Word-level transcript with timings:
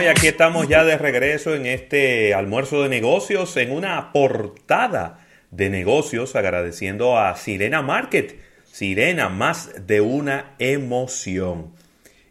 Bueno, 0.00 0.14
y 0.14 0.16
aquí 0.16 0.28
estamos 0.28 0.66
ya 0.66 0.82
de 0.82 0.96
regreso 0.96 1.54
en 1.54 1.66
este 1.66 2.32
almuerzo 2.32 2.82
de 2.82 2.88
negocios, 2.88 3.54
en 3.58 3.70
una 3.70 4.14
portada 4.14 5.26
de 5.50 5.68
negocios, 5.68 6.36
agradeciendo 6.36 7.18
a 7.18 7.36
Sirena 7.36 7.82
Market. 7.82 8.40
Sirena, 8.64 9.28
más 9.28 9.86
de 9.86 10.00
una 10.00 10.54
emoción. 10.58 11.74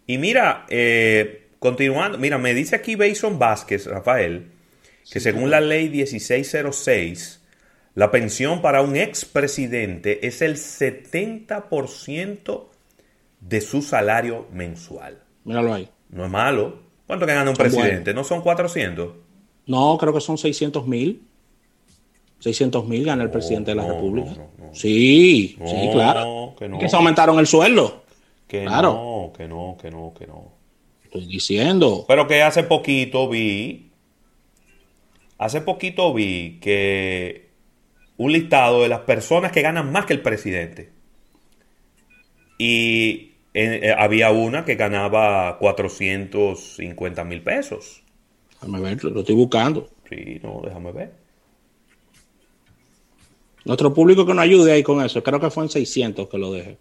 Y 0.07 0.17
mira, 0.17 0.65
eh, 0.69 1.49
continuando, 1.59 2.17
mira, 2.17 2.39
me 2.39 2.55
dice 2.55 2.75
aquí 2.75 2.95
Bason 2.95 3.37
Vázquez, 3.37 3.85
Rafael, 3.85 4.47
que 5.11 5.19
según 5.19 5.51
la 5.51 5.61
ley 5.61 5.89
1606, 5.89 7.45
la 7.93 8.09
pensión 8.09 8.63
para 8.63 8.81
un 8.81 8.95
expresidente 8.95 10.25
es 10.25 10.41
el 10.41 10.55
70% 10.55 12.69
de 13.41 13.61
su 13.61 13.83
salario 13.83 14.47
mensual. 14.51 15.21
Míralo 15.43 15.75
ahí. 15.75 15.87
No 16.09 16.25
es 16.25 16.31
malo. 16.31 16.88
¿Cuánto 17.09 17.25
que 17.25 17.33
gana 17.33 17.49
un 17.49 17.55
presidente? 17.55 18.13
¿No 18.13 18.23
son 18.23 18.41
400? 18.41 19.15
No, 19.65 19.97
creo 19.97 20.13
que 20.13 20.21
son 20.21 20.37
600 20.37 20.85
mil. 20.85 21.23
600 22.37 22.87
mil 22.87 23.03
gana 23.03 23.23
el 23.23 23.31
presidente 23.31 23.71
de 23.71 23.75
la 23.77 23.87
República. 23.87 24.29
sí, 24.73 25.57
sí, 25.65 25.89
claro. 25.91 26.53
Que, 26.55 26.69
que 26.77 26.87
se 26.87 26.95
aumentaron 26.95 27.39
el 27.39 27.47
sueldo. 27.47 28.03
Que 28.47 28.63
no, 28.63 29.33
que 29.35 29.47
no, 29.47 29.75
que 29.81 29.89
no, 29.89 30.13
que 30.15 30.27
no. 30.27 30.51
Estoy 31.03 31.25
diciendo. 31.25 32.05
Pero 32.07 32.27
que 32.27 32.43
hace 32.43 32.61
poquito 32.61 33.27
vi, 33.27 33.89
hace 35.39 35.61
poquito 35.61 36.13
vi 36.13 36.59
que 36.61 37.49
un 38.17 38.31
listado 38.31 38.83
de 38.83 38.89
las 38.89 38.99
personas 38.99 39.51
que 39.51 39.63
ganan 39.63 39.91
más 39.91 40.05
que 40.05 40.13
el 40.13 40.21
presidente. 40.21 40.91
Y 42.59 43.31
eh, 43.53 43.95
había 43.97 44.31
una 44.31 44.63
que 44.63 44.75
ganaba 44.75 45.57
450 45.57 47.23
mil 47.23 47.41
pesos. 47.41 48.03
Déjame 48.53 48.81
ver, 48.81 49.03
lo 49.03 49.19
estoy 49.21 49.35
buscando. 49.35 49.89
Sí, 50.07 50.39
no, 50.43 50.61
déjame 50.63 50.91
ver. 50.91 51.13
Nuestro 53.65 53.93
público 53.93 54.25
que 54.25 54.33
nos 54.33 54.43
ayude 54.43 54.71
ahí 54.71 54.83
con 54.83 55.03
eso, 55.03 55.23
creo 55.23 55.39
que 55.39 55.49
fue 55.49 55.63
en 55.63 55.69
600 55.69 56.29
que 56.29 56.37
lo 56.37 56.51
deje. 56.51 56.77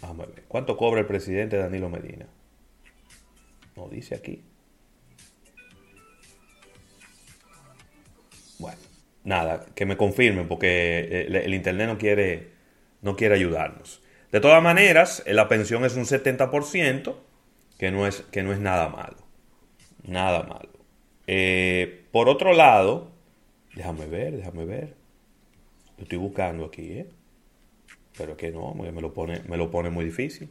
Déjame 0.00 0.26
ver. 0.26 0.44
¿Cuánto 0.48 0.76
cobra 0.76 1.00
el 1.00 1.06
presidente 1.06 1.56
Danilo 1.56 1.88
Medina? 1.88 2.26
No 3.76 3.88
dice 3.88 4.14
aquí. 4.14 4.42
Bueno, 8.58 8.78
nada, 9.24 9.66
que 9.74 9.86
me 9.86 9.96
confirmen 9.96 10.48
porque 10.48 11.24
el, 11.26 11.36
el 11.36 11.54
internet 11.54 11.88
no 11.88 11.98
quiere, 11.98 12.50
no 13.02 13.16
quiere 13.16 13.36
ayudarnos. 13.36 14.00
De 14.32 14.40
todas 14.40 14.62
maneras, 14.62 15.22
la 15.26 15.48
pensión 15.48 15.84
es 15.84 15.96
un 15.96 16.04
70%, 16.04 17.16
que 17.78 17.90
no 17.90 18.06
es, 18.06 18.22
que 18.30 18.42
no 18.42 18.52
es 18.52 18.60
nada 18.60 18.88
malo. 18.88 19.16
Nada 20.04 20.42
malo. 20.42 20.70
Eh, 21.26 22.04
por 22.12 22.28
otro 22.28 22.52
lado, 22.52 23.10
déjame 23.74 24.06
ver, 24.06 24.36
déjame 24.36 24.64
ver. 24.64 24.94
Lo 25.96 26.04
estoy 26.04 26.18
buscando 26.18 26.64
aquí, 26.64 26.92
¿eh? 26.92 27.06
Pero 28.16 28.36
que 28.36 28.50
no, 28.50 28.74
me 28.74 29.00
lo 29.00 29.12
pone, 29.12 29.42
me 29.48 29.56
lo 29.56 29.70
pone 29.70 29.90
muy 29.90 30.04
difícil. 30.04 30.50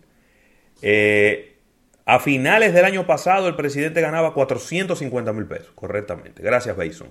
Eh, 0.81 1.57
a 2.05 2.19
finales 2.19 2.73
del 2.73 2.85
año 2.85 3.05
pasado, 3.05 3.47
el 3.47 3.55
presidente 3.55 4.02
ganaba 4.02 4.33
450 4.33 5.33
mil 5.33 5.45
pesos, 5.45 5.72
correctamente. 5.75 6.41
Gracias, 6.41 6.75
Bason. 6.75 7.09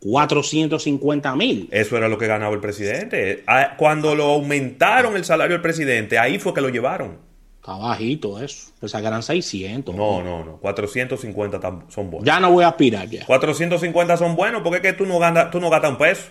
450 0.00 1.36
mil. 1.36 1.68
Eso 1.70 1.96
era 1.96 2.08
lo 2.08 2.18
que 2.18 2.26
ganaba 2.26 2.54
el 2.54 2.60
presidente. 2.60 3.42
Ah, 3.46 3.74
cuando 3.76 4.14
lo 4.14 4.24
aumentaron 4.24 5.16
el 5.16 5.24
salario 5.24 5.54
del 5.54 5.62
presidente, 5.62 6.18
ahí 6.18 6.38
fue 6.38 6.54
que 6.54 6.60
lo 6.60 6.68
llevaron. 6.68 7.18
Está 7.56 7.76
bajito 7.76 8.40
eso. 8.40 8.70
Pensaba 8.78 9.02
que 9.02 9.08
eran 9.08 9.22
600. 9.22 9.94
No, 9.94 10.22
no, 10.22 10.44
no. 10.44 10.58
450 10.58 11.60
son 11.88 12.10
buenos. 12.10 12.24
Ya 12.24 12.38
no 12.38 12.52
voy 12.52 12.62
a 12.62 12.68
aspirar 12.68 13.08
ya. 13.08 13.26
450 13.26 14.16
son 14.16 14.36
buenos 14.36 14.62
porque 14.62 14.76
es 14.76 14.82
que 14.82 14.92
tú 14.92 15.04
no, 15.04 15.18
ganas, 15.18 15.50
tú 15.50 15.58
no 15.58 15.68
gastas 15.68 15.90
un 15.90 15.98
peso. 15.98 16.22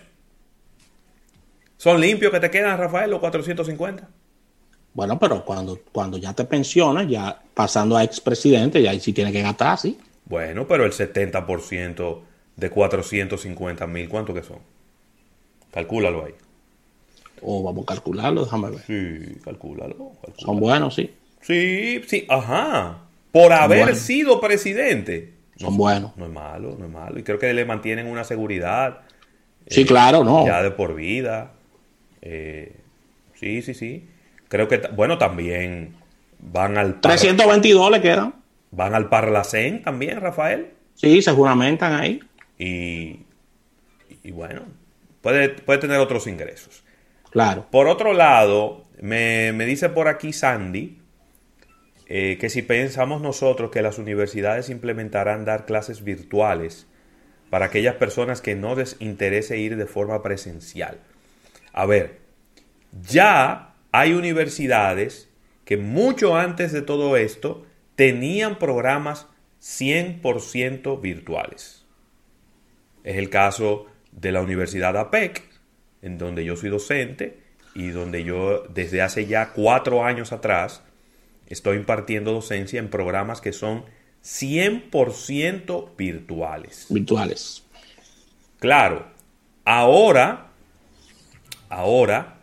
¿Son 1.78 2.00
limpios 2.00 2.32
que 2.32 2.40
te 2.40 2.50
quedan, 2.50 2.78
Rafael, 2.78 3.12
los 3.12 3.20
450? 3.20 4.08
Bueno, 4.94 5.20
pero 5.20 5.44
cuando, 5.44 5.78
cuando 5.92 6.18
ya 6.18 6.32
te 6.32 6.46
pensionas, 6.46 7.06
ya 7.10 7.38
pasando 7.54 7.98
a 7.98 8.04
expresidente, 8.04 8.82
ya 8.82 8.92
ahí 8.92 9.02
sí 9.02 9.12
tienes 9.12 9.34
que 9.34 9.42
gastar, 9.42 9.78
sí. 9.78 9.98
Bueno, 10.24 10.66
pero 10.66 10.86
el 10.86 10.94
70% 10.94 12.22
de 12.56 12.70
450 12.70 13.88
mil, 13.88 14.10
¿cuánto 14.10 14.34
que 14.34 14.44
son? 14.44 14.60
Calcúlalo 15.72 16.26
ahí. 16.26 16.34
O 17.42 17.64
vamos 17.64 17.84
a 17.84 17.88
calcularlo, 17.88 18.46
déjame 18.46 18.72
ver. 18.72 18.80
Sí, 18.88 19.40
calcúlalo. 19.44 20.14
Son 20.38 20.60
buenos, 20.60 20.96
sí. 20.96 21.14
Sí, 21.42 22.02
sí, 22.08 22.26
ajá. 22.30 23.00
Por 23.32 23.52
haber 23.52 23.96
sido 23.96 24.40
presidente. 24.40 25.34
Son 25.58 25.78
buenos. 25.78 26.16
No 26.18 26.26
es 26.26 26.32
malo, 26.32 26.76
no 26.80 26.86
es 26.86 26.92
malo. 26.92 27.20
Y 27.20 27.24
creo 27.24 27.38
que 27.38 27.54
le 27.54 27.66
mantienen 27.66 28.08
una 28.08 28.24
seguridad. 28.24 29.02
Sí, 29.68 29.86
claro, 29.86 30.24
no. 30.24 30.46
Ya 30.46 30.64
de 30.64 30.72
por 30.72 30.96
vida. 30.96 31.52
Eh, 32.22 32.76
sí, 33.36 33.62
sí, 33.62 33.74
sí. 33.74 34.08
Creo 34.48 34.68
que, 34.68 34.82
bueno, 34.96 35.18
también 35.18 35.96
van 36.40 36.78
al... 36.78 37.02
322 37.02 37.92
le 37.92 38.02
quedan. 38.02 38.36
Van 38.72 38.96
al 38.96 39.10
Parlacén 39.10 39.82
también, 39.82 40.20
Rafael. 40.22 40.72
Sí, 40.96 41.22
se 41.22 41.32
juramentan 41.32 41.94
ahí. 41.94 42.20
Y, 42.58 43.26
bueno, 44.32 44.64
puede, 45.22 45.50
puede 45.50 45.80
tener 45.80 46.00
otros 46.00 46.28
ingresos. 46.28 46.84
Claro. 47.32 47.68
Por 47.70 47.88
otro 47.88 48.14
lado, 48.14 48.86
me, 49.02 49.52
dice 49.66 49.90
por 49.90 50.08
aquí 50.08 50.34
Sandy 50.34 51.00
eh, 52.08 52.38
que 52.40 52.50
si 52.50 52.62
pensamos 52.62 53.22
nosotros 53.22 53.72
que 53.72 53.82
las 53.82 53.98
universidades 53.98 54.70
implementarán 54.70 55.44
dar 55.44 55.66
clases 55.66 56.04
virtuales 56.04 56.88
para 57.50 57.66
aquellas 57.66 57.96
personas 57.96 58.42
que 58.42 58.56
no 58.56 58.76
les 58.76 58.96
interese 59.00 59.58
ir 59.58 59.76
de 59.76 59.86
forma 59.86 60.22
presencial. 60.22 61.00
A 61.74 61.86
ver, 61.86 62.20
ya 63.08 63.74
hay 63.92 64.14
universidades 64.14 65.30
que 65.66 65.78
mucho 65.78 66.38
antes 66.38 66.72
de 66.72 66.82
todo 66.82 67.18
esto 67.18 67.66
tenían 67.96 68.60
programas 68.60 69.28
100% 69.62 71.02
virtuales. 71.02 71.85
Es 73.06 73.18
el 73.18 73.30
caso 73.30 73.86
de 74.12 74.32
la 74.32 74.42
Universidad 74.42 74.98
APEC, 74.98 75.44
en 76.02 76.18
donde 76.18 76.44
yo 76.44 76.58
soy 76.58 76.72
docente 76.72 77.40
y 77.76 77.90
donde 77.90 78.24
yo 78.24 78.64
desde 78.74 79.04
hace 79.04 79.28
ya 79.28 79.54
cuatro 79.54 80.04
años 80.04 80.32
atrás 80.32 80.82
estoy 81.46 81.78
impartiendo 81.78 82.34
docencia 82.34 82.80
en 82.80 82.90
programas 82.90 83.42
que 83.42 83.54
son 83.54 83.86
100% 84.24 85.96
virtuales. 85.96 86.88
Virtuales. 86.90 87.64
Claro, 88.60 89.06
ahora, 89.66 90.48
ahora 91.70 92.38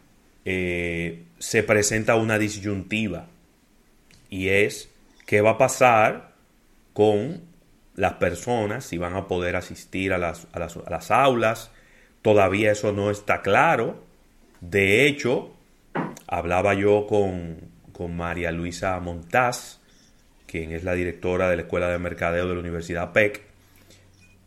eh, 0.45 1.25
se 1.41 1.65
presenta 1.65 2.15
una 2.15 2.39
disyuntiva 2.39 3.27
y 4.31 4.49
es 4.49 4.91
qué 5.27 5.41
va 5.41 5.51
a 5.51 5.59
pasar 5.59 6.35
con 6.93 7.52
las 8.03 8.15
personas, 8.15 8.85
si 8.85 8.99
van 8.99 9.15
a 9.15 9.29
poder 9.29 9.55
asistir 9.55 10.13
a 10.13 10.19
las, 10.19 10.49
a 10.53 10.59
las, 10.59 11.11
aulas. 11.13 11.71
Todavía 12.21 12.73
eso 12.73 12.91
no 12.91 13.13
está 13.13 13.43
claro. 13.43 14.03
De 14.61 15.07
hecho, 15.07 15.55
hablaba 16.27 16.75
yo 16.75 17.07
con, 17.07 17.59
con 17.93 18.17
María 18.17 18.51
Luisa 18.51 18.99
Montaz, 18.99 19.79
quien 20.47 20.73
es 20.73 20.83
la 20.83 20.95
directora 20.95 21.49
de 21.49 21.55
la 21.55 21.63
Escuela 21.63 21.91
de 21.91 22.01
Mercadeo 22.01 22.49
de 22.49 22.55
la 22.55 22.61
Universidad 22.61 23.13
PEC, 23.13 23.41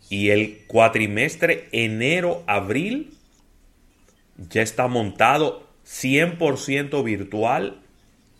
y 0.09 0.31
el 0.31 0.65
cuatrimestre 0.67 1.69
enero-abril 1.71 3.13
ya 4.49 4.63
está 4.63 4.89
montado 4.89 5.69
100% 5.87 7.01
virtual 7.05 7.79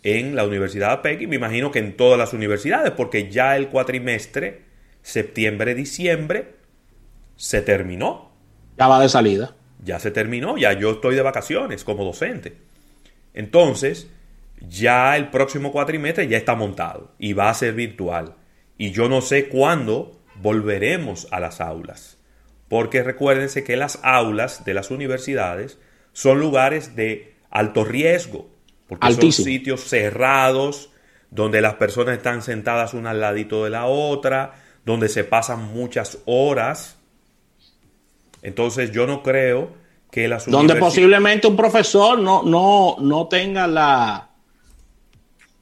en 0.02 0.36
la 0.36 0.44
Universidad 0.44 1.00
PEC 1.00 1.22
y 1.22 1.26
me 1.26 1.36
imagino 1.36 1.70
que 1.70 1.78
en 1.78 1.96
todas 1.96 2.18
las 2.18 2.34
universidades, 2.34 2.90
porque 2.90 3.30
ya 3.30 3.56
el 3.56 3.68
cuatrimestre 3.68 4.65
septiembre-diciembre 5.06 6.56
se 7.36 7.62
terminó. 7.62 8.32
Ya 8.76 8.88
va 8.88 9.00
de 9.00 9.08
salida. 9.08 9.54
Ya 9.84 10.00
se 10.00 10.10
terminó, 10.10 10.58
ya 10.58 10.72
yo 10.72 10.90
estoy 10.90 11.14
de 11.14 11.22
vacaciones 11.22 11.84
como 11.84 12.04
docente. 12.04 12.56
Entonces, 13.32 14.08
ya 14.68 15.16
el 15.16 15.30
próximo 15.30 15.70
cuatrimestre 15.70 16.26
ya 16.26 16.36
está 16.36 16.56
montado 16.56 17.12
y 17.20 17.34
va 17.34 17.50
a 17.50 17.54
ser 17.54 17.74
virtual. 17.74 18.34
Y 18.78 18.90
yo 18.90 19.08
no 19.08 19.20
sé 19.20 19.48
cuándo 19.48 20.20
volveremos 20.42 21.28
a 21.30 21.38
las 21.38 21.60
aulas. 21.60 22.18
Porque 22.66 23.04
recuérdense 23.04 23.62
que 23.62 23.76
las 23.76 24.00
aulas 24.02 24.64
de 24.64 24.74
las 24.74 24.90
universidades 24.90 25.78
son 26.12 26.40
lugares 26.40 26.96
de 26.96 27.36
alto 27.50 27.84
riesgo. 27.84 28.50
Porque 28.88 29.12
son 29.12 29.32
sitios 29.32 29.82
cerrados 29.82 30.90
donde 31.30 31.60
las 31.60 31.74
personas 31.74 32.16
están 32.16 32.42
sentadas 32.42 32.92
una 32.92 33.10
al 33.10 33.20
ladito 33.20 33.62
de 33.62 33.70
la 33.70 33.86
otra, 33.86 34.65
donde 34.86 35.10
se 35.10 35.24
pasan 35.24 35.74
muchas 35.74 36.18
horas. 36.24 36.96
Entonces 38.40 38.92
yo 38.92 39.06
no 39.06 39.22
creo 39.22 39.70
que 40.10 40.28
las 40.28 40.46
Donde 40.46 40.76
posiblemente 40.76 41.46
un 41.46 41.56
profesor 41.56 42.18
no, 42.18 42.42
no, 42.42 42.96
no 43.00 43.26
tenga 43.26 43.66
la, 43.66 44.30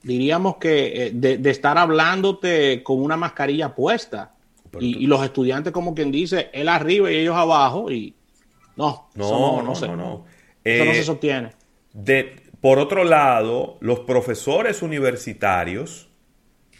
diríamos 0.04 0.58
que, 0.58 1.06
eh, 1.06 1.10
de, 1.12 1.50
estar 1.50 1.76
hablándote 1.78 2.82
con 2.82 3.02
una 3.02 3.16
mascarilla 3.16 3.74
puesta. 3.74 4.30
y, 4.78 5.06
los 5.06 5.24
estudiantes, 5.24 5.72
como 5.72 5.94
quien 5.94 6.12
dice, 6.12 6.50
él 6.52 6.68
arriba 6.68 7.10
y 7.10 7.16
ellos 7.16 7.36
abajo, 7.36 7.90
y 7.90 8.14
no, 8.76 9.08
no, 9.14 9.62
no, 9.62 9.62
no, 9.62 9.96
no, 9.96 10.24
Eso 10.64 10.84
no 10.84 10.92
se 10.92 11.00
eh, 11.00 11.04
sostiene. 11.04 11.52
De, 11.92 12.42
por 12.60 12.78
otro 12.78 13.04
lado, 13.04 13.78
los 13.80 14.00
profesores 14.00 14.82
universitarios, 14.82 16.08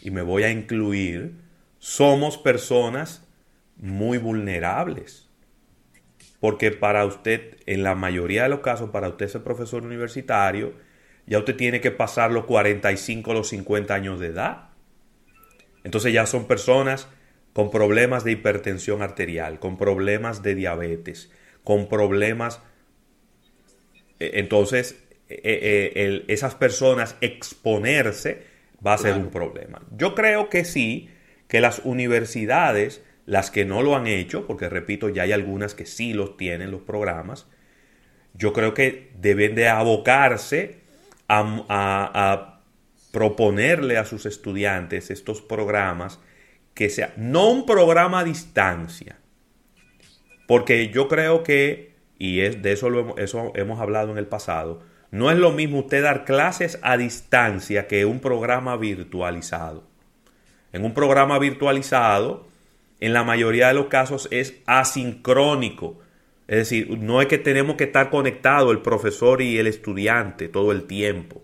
y 0.01 0.11
me 0.11 0.21
voy 0.21 0.43
a 0.43 0.51
incluir, 0.51 1.44
somos 1.85 2.39
personas 2.39 3.23
muy 3.77 4.17
vulnerables. 4.17 5.29
Porque 6.39 6.71
para 6.71 7.05
usted, 7.05 7.57
en 7.67 7.83
la 7.83 7.93
mayoría 7.93 8.41
de 8.43 8.49
los 8.49 8.61
casos, 8.61 8.89
para 8.89 9.07
usted 9.07 9.27
ser 9.27 9.43
profesor 9.43 9.83
universitario, 9.83 10.73
ya 11.27 11.37
usted 11.37 11.55
tiene 11.55 11.81
que 11.81 11.91
pasar 11.91 12.31
los 12.31 12.45
45 12.45 13.29
o 13.29 13.33
los 13.35 13.49
50 13.49 13.93
años 13.93 14.19
de 14.19 14.27
edad. 14.27 14.69
Entonces 15.83 16.11
ya 16.11 16.25
son 16.25 16.47
personas 16.47 17.07
con 17.53 17.69
problemas 17.69 18.23
de 18.23 18.31
hipertensión 18.31 19.03
arterial, 19.03 19.59
con 19.59 19.77
problemas 19.77 20.41
de 20.41 20.55
diabetes, 20.55 21.31
con 21.63 21.87
problemas... 21.87 22.61
E, 24.19 24.39
entonces, 24.39 25.03
e, 25.29 25.93
e, 25.93 26.33
esas 26.33 26.55
personas 26.55 27.15
exponerse 27.21 28.43
va 28.85 28.95
a 28.95 28.97
ser 28.97 29.13
un 29.17 29.29
problema. 29.29 29.83
Yo 29.91 30.15
creo 30.15 30.49
que 30.49 30.65
sí, 30.65 31.11
que 31.47 31.61
las 31.61 31.81
universidades, 31.83 33.03
las 33.25 33.51
que 33.51 33.65
no 33.65 33.81
lo 33.81 33.95
han 33.95 34.07
hecho, 34.07 34.47
porque 34.47 34.69
repito, 34.69 35.09
ya 35.09 35.23
hay 35.23 35.31
algunas 35.31 35.75
que 35.75 35.85
sí 35.85 36.13
los 36.13 36.37
tienen 36.37 36.71
los 36.71 36.81
programas, 36.81 37.47
yo 38.33 38.53
creo 38.53 38.73
que 38.73 39.11
deben 39.19 39.55
de 39.55 39.69
abocarse 39.69 40.79
a 41.27 42.61
proponerle 43.11 43.97
a 43.97 44.05
sus 44.05 44.25
estudiantes 44.25 45.09
estos 45.09 45.41
programas 45.41 46.19
que 46.73 46.89
sea 46.89 47.13
no 47.15 47.49
un 47.49 47.65
programa 47.65 48.19
a 48.19 48.23
distancia, 48.25 49.17
porque 50.47 50.89
yo 50.89 51.07
creo 51.07 51.41
que, 51.41 51.95
y 52.19 52.41
es, 52.41 52.61
de 52.61 52.73
eso, 52.73 53.17
eso 53.17 53.53
hemos 53.55 53.79
hablado 53.79 54.11
en 54.11 54.17
el 54.17 54.27
pasado, 54.27 54.83
no 55.11 55.31
es 55.31 55.37
lo 55.37 55.51
mismo 55.51 55.79
usted 55.79 56.03
dar 56.03 56.25
clases 56.25 56.77
a 56.81 56.97
distancia 56.97 57.87
que 57.87 58.05
un 58.05 58.19
programa 58.19 58.75
virtualizado. 58.75 59.87
En 60.75 60.85
un 60.85 60.93
programa 60.93 61.39
virtualizado, 61.39 62.47
en 62.99 63.13
la 63.13 63.23
mayoría 63.23 63.69
de 63.69 63.73
los 63.73 63.87
casos 63.87 64.27
es 64.31 64.55
asincrónico. 64.65 65.99
Es 66.47 66.57
decir, 66.57 66.97
no 66.99 67.21
es 67.21 67.27
que 67.27 67.37
tenemos 67.37 67.75
que 67.75 67.85
estar 67.85 68.09
conectados 68.09 68.71
el 68.71 68.81
profesor 68.81 69.41
y 69.41 69.57
el 69.57 69.67
estudiante 69.67 70.47
todo 70.47 70.71
el 70.71 70.83
tiempo 70.83 71.41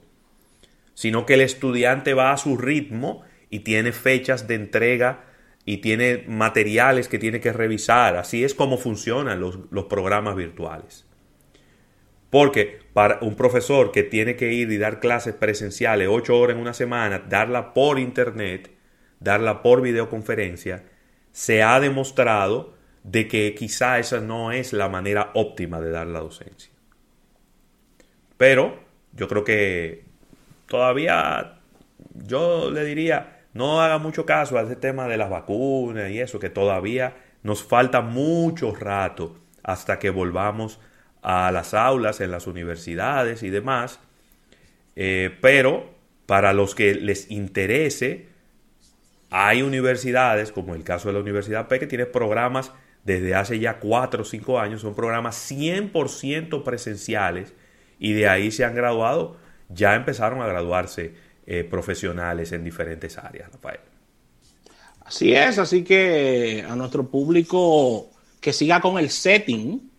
sino 1.02 1.26
que 1.26 1.34
el 1.34 1.42
estudiante 1.42 2.14
va 2.14 2.32
a 2.32 2.38
su 2.38 2.58
ritmo 2.58 3.24
y 3.50 3.62
tiene 3.62 3.92
fechas 3.92 4.48
de 4.48 4.54
entrega 4.54 5.24
y 5.66 5.78
tiene 5.78 6.26
materiales 6.28 7.08
que 7.08 7.18
tiene 7.18 7.40
que 7.40 7.54
revisar. 7.54 8.18
Así 8.18 8.44
es 8.44 8.54
como 8.54 8.78
funcionan 8.78 9.40
los, 9.40 9.86
programas 9.86 10.36
virtuales. 10.36 11.08
Porque 12.30 12.82
para 12.94 13.18
un 13.22 13.36
profesor 13.36 13.92
que 13.92 14.04
tiene 14.04 14.36
que 14.36 14.54
ir 14.54 14.72
y 14.72 14.78
dar 14.78 15.00
clases 15.00 15.34
presenciales 15.34 16.08
ocho 16.08 16.38
horas 16.38 16.56
en 16.56 16.62
una 16.62 16.76
semana, 16.76 17.26
darla 17.28 17.74
por 17.74 17.98
internet, 17.98 18.70
darla 19.22 19.62
por 19.62 19.82
videoconferencia, 19.82 20.84
se 21.32 21.64
ha 21.64 21.80
demostrado 21.80 22.74
de 23.04 23.28
que 23.28 23.56
quizá 23.56 24.00
esa 24.00 24.20
no 24.20 24.52
es 24.52 24.74
la 24.74 24.90
manera 24.90 25.32
óptima 25.34 25.80
de 25.80 25.92
dar 25.92 26.08
la 26.08 26.20
docencia. 26.20 26.72
Pero 28.38 28.80
yo 29.14 29.28
creo 29.28 29.44
que 29.44 30.04
todavía 30.68 31.60
yo 32.14 32.72
le 32.72 32.84
diría, 32.84 33.44
no 33.54 33.82
haga 33.82 33.98
mucho 33.98 34.26
caso 34.26 34.58
a 34.58 34.64
ese 34.64 34.76
tema 34.76 35.08
de 35.08 35.18
las 35.18 35.30
vacunas 35.30 36.10
y 36.10 36.20
eso, 36.20 36.40
que 36.40 36.50
todavía 36.50 37.16
nos 37.44 37.64
falta 37.64 38.02
mucho 38.02 38.74
rato 38.76 39.38
hasta 39.64 40.00
que 40.00 40.10
volvamos 40.10 40.80
a 41.22 41.52
las 41.52 41.74
aulas 41.74 42.22
en 42.22 42.32
las 42.32 42.48
universidades 42.48 43.44
y 43.44 43.50
demás. 43.50 44.00
Eh, 44.96 45.36
pero 45.42 45.92
para 46.26 46.54
los 46.54 46.76
que 46.76 46.96
les 46.96 47.30
interese, 47.30 48.31
hay 49.32 49.64
universidades, 49.64 50.52
como 50.52 50.76
el 50.76 50.84
caso 50.84 51.08
de 51.08 51.16
la 51.16 51.22
Universidad 51.22 51.68
P, 51.68 51.80
que 51.80 51.88
tiene 51.88 52.06
programas 52.06 52.72
desde 53.04 53.34
hace 53.34 53.58
ya 53.60 53.80
4 53.80 54.22
o 54.22 54.26
5 54.26 54.60
años, 54.60 54.82
son 54.82 54.94
programas 54.94 55.50
100% 55.52 56.64
presenciales 56.64 57.56
y 57.98 58.14
de 58.14 58.28
ahí 58.28 58.52
se 58.52 58.64
han 58.64 58.76
graduado 58.76 59.38
ya 59.74 59.96
empezaron 59.96 60.42
a 60.42 60.48
graduarse 60.48 61.14
eh, 61.46 61.64
profesionales 61.64 62.52
en 62.52 62.64
diferentes 62.64 63.18
áreas, 63.18 63.52
Rafael. 63.52 63.80
Así 65.06 65.34
es, 65.34 65.58
así 65.58 65.84
que 65.84 66.66
a 66.68 66.76
nuestro 66.76 67.08
público 67.08 68.10
que 68.40 68.54
siga 68.54 68.80
con 68.80 68.98
el 68.98 69.10
setting 69.10 69.90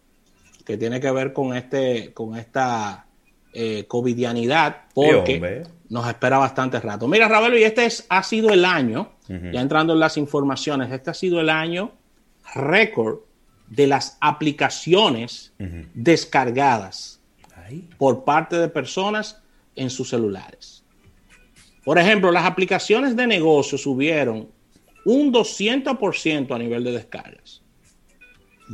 que 0.64 0.76
tiene 0.76 1.00
que 1.00 1.10
ver 1.10 1.32
con 1.32 1.56
este, 1.56 2.12
con 2.12 2.36
esta 2.36 3.06
eh, 3.52 3.84
covidianidad, 3.88 4.82
porque 4.94 5.64
nos 5.92 6.08
espera 6.08 6.38
bastante 6.38 6.80
rato. 6.80 7.06
Mira, 7.06 7.28
Ravelo, 7.28 7.58
y 7.58 7.64
este 7.64 7.84
es, 7.84 8.06
ha 8.08 8.22
sido 8.22 8.48
el 8.48 8.64
año, 8.64 9.12
ya 9.28 9.60
entrando 9.60 9.92
en 9.92 10.00
las 10.00 10.16
informaciones, 10.16 10.90
este 10.90 11.10
ha 11.10 11.14
sido 11.14 11.38
el 11.38 11.50
año 11.50 11.92
récord 12.54 13.18
de 13.68 13.86
las 13.86 14.16
aplicaciones 14.22 15.52
descargadas 15.92 17.20
por 17.98 18.24
parte 18.24 18.56
de 18.56 18.68
personas 18.68 19.42
en 19.76 19.90
sus 19.90 20.08
celulares. 20.08 20.82
Por 21.84 21.98
ejemplo, 21.98 22.32
las 22.32 22.46
aplicaciones 22.46 23.14
de 23.14 23.26
negocio 23.26 23.76
subieron 23.76 24.48
un 25.04 25.30
200% 25.30 26.54
a 26.54 26.58
nivel 26.58 26.84
de 26.84 26.92
descargas. 26.92 27.60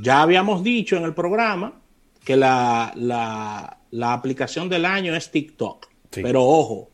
Ya 0.00 0.22
habíamos 0.22 0.62
dicho 0.62 0.96
en 0.96 1.02
el 1.02 1.14
programa 1.14 1.80
que 2.24 2.36
la, 2.36 2.92
la, 2.94 4.12
aplicación 4.12 4.68
del 4.68 4.84
año 4.84 5.16
es 5.16 5.32
TikTok. 5.32 5.88
Pero 6.10 6.44
ojo, 6.44 6.90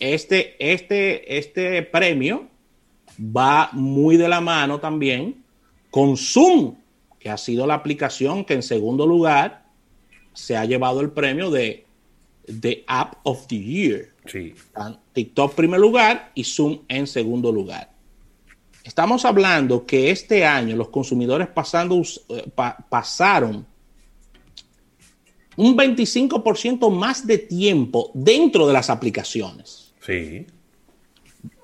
este, 0.00 0.56
este, 0.58 1.38
este 1.38 1.82
premio 1.82 2.48
va 3.20 3.70
muy 3.72 4.16
de 4.16 4.28
la 4.28 4.40
mano 4.40 4.80
también 4.80 5.44
con 5.90 6.16
Zoom, 6.16 6.76
que 7.18 7.30
ha 7.30 7.36
sido 7.36 7.66
la 7.66 7.74
aplicación 7.74 8.44
que 8.44 8.54
en 8.54 8.62
segundo 8.62 9.06
lugar 9.06 9.66
se 10.32 10.56
ha 10.56 10.64
llevado 10.64 11.00
el 11.00 11.10
premio 11.10 11.50
de 11.50 11.84
The 12.60 12.84
App 12.86 13.16
of 13.24 13.46
the 13.46 13.58
Year. 13.58 14.08
Sí. 14.26 14.54
TikTok 15.12 15.54
primer 15.54 15.80
lugar 15.80 16.32
y 16.34 16.44
Zoom 16.44 16.80
en 16.88 17.06
segundo 17.06 17.52
lugar. 17.52 17.90
Estamos 18.84 19.24
hablando 19.24 19.84
que 19.84 20.10
este 20.10 20.44
año 20.44 20.76
los 20.76 20.88
consumidores 20.88 21.48
pasando, 21.48 22.02
eh, 22.30 22.50
pasaron 22.88 23.66
un 25.56 25.76
25% 25.76 26.90
más 26.90 27.26
de 27.26 27.38
tiempo 27.38 28.10
dentro 28.14 28.66
de 28.66 28.72
las 28.72 28.88
aplicaciones. 28.88 29.79
Sí. 30.10 30.46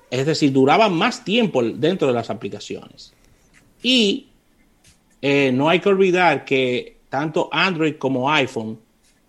Es 0.09 0.25
decir, 0.25 0.51
duraban 0.53 0.93
más 0.93 1.23
tiempo 1.23 1.61
dentro 1.61 2.07
de 2.07 2.13
las 2.13 2.29
aplicaciones. 2.29 3.13
Y 3.83 4.27
eh, 5.21 5.51
no 5.51 5.69
hay 5.69 5.79
que 5.79 5.89
olvidar 5.89 6.45
que 6.45 6.97
tanto 7.09 7.49
Android 7.51 7.95
como 7.95 8.31
iPhone, 8.31 8.79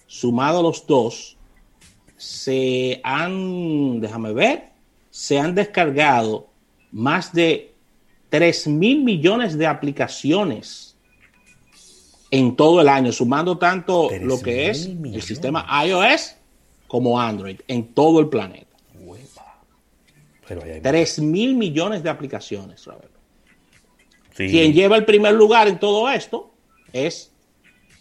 sumado 0.06 0.62
los 0.62 0.86
dos, 0.86 1.36
se 2.16 3.00
han, 3.02 4.00
déjame 4.00 4.32
ver, 4.32 4.70
se 5.10 5.38
han 5.38 5.54
descargado 5.54 6.48
más 6.92 7.32
de 7.32 7.74
3 8.30 8.68
mil 8.68 9.02
millones 9.02 9.56
de 9.56 9.66
aplicaciones 9.66 10.96
en 12.30 12.56
todo 12.56 12.80
el 12.80 12.88
año, 12.88 13.10
sumando 13.12 13.56
tanto 13.56 14.10
lo 14.20 14.40
que 14.40 14.68
es 14.70 14.86
el 14.86 15.22
sistema 15.22 15.66
iOS 15.86 16.36
como 16.86 17.20
Android 17.20 17.60
en 17.68 17.94
todo 17.94 18.20
el 18.20 18.28
planeta. 18.28 18.67
3 20.48 21.18
mil 21.20 21.54
millones 21.54 22.02
de 22.02 22.10
aplicaciones, 22.10 22.88
Quien 24.34 24.72
lleva 24.72 24.96
el 24.96 25.04
primer 25.04 25.34
lugar 25.34 25.68
en 25.68 25.78
todo 25.78 26.08
esto 26.08 26.50
es 26.92 27.32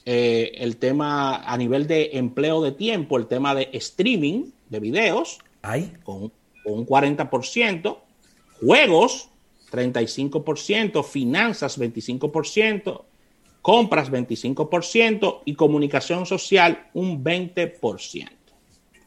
eh, 0.05 0.51
el 0.55 0.77
tema 0.77 1.43
a 1.43 1.57
nivel 1.57 1.87
de 1.87 2.11
empleo 2.13 2.61
de 2.61 2.71
tiempo, 2.71 3.17
el 3.17 3.27
tema 3.27 3.53
de 3.53 3.69
streaming 3.73 4.51
de 4.69 4.79
videos, 4.79 5.39
Con, 6.03 6.31
un 6.65 6.85
40%, 6.85 7.97
juegos 8.61 9.29
35%, 9.71 11.03
finanzas 11.03 11.79
25%, 11.79 13.03
compras 13.61 14.11
25% 14.11 15.41
y 15.45 15.55
comunicación 15.55 16.25
social 16.25 16.87
un 16.93 17.23
20%. 17.23 18.29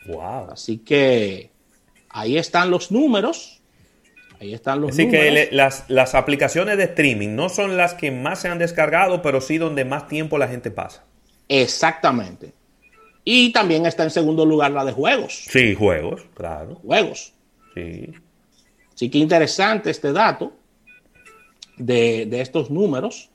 Wow. 0.06 0.50
Así 0.50 0.78
que 0.78 1.49
ahí 2.10 2.36
están 2.36 2.70
los 2.70 2.92
números. 2.92 3.60
Ahí 4.40 4.54
están 4.54 4.80
los 4.80 4.92
Así 4.92 5.08
que 5.08 5.48
las, 5.52 5.84
las, 5.88 6.14
aplicaciones 6.14 6.78
de 6.78 6.84
streaming 6.84 7.34
no 7.34 7.48
son 7.48 7.76
las 7.76 7.94
que 7.94 8.10
más 8.10 8.40
se 8.40 8.48
han 8.48 8.58
descargado, 8.58 9.20
pero 9.20 9.40
sí 9.40 9.58
donde 9.58 9.84
más 9.84 10.08
tiempo 10.08 10.38
la 10.38 10.48
gente 10.48 10.70
pasa. 10.70 11.04
Exactamente. 11.48 12.52
Y 13.22 13.52
también 13.52 13.84
está 13.84 14.02
en 14.04 14.10
segundo 14.10 14.46
lugar 14.46 14.70
la 14.70 14.84
de 14.84 14.92
juegos. 14.92 15.44
Sí, 15.48 15.74
juegos, 15.74 16.22
claro. 16.34 16.76
Juegos. 16.76 17.34
Sí. 17.74 18.12
Sí 18.94 19.10
que 19.10 19.18
interesante 19.18 19.90
este 19.90 20.12
dato. 20.12 20.52
de, 21.76 22.26
de 22.26 22.40
estos 22.40 22.70
números 22.70 23.30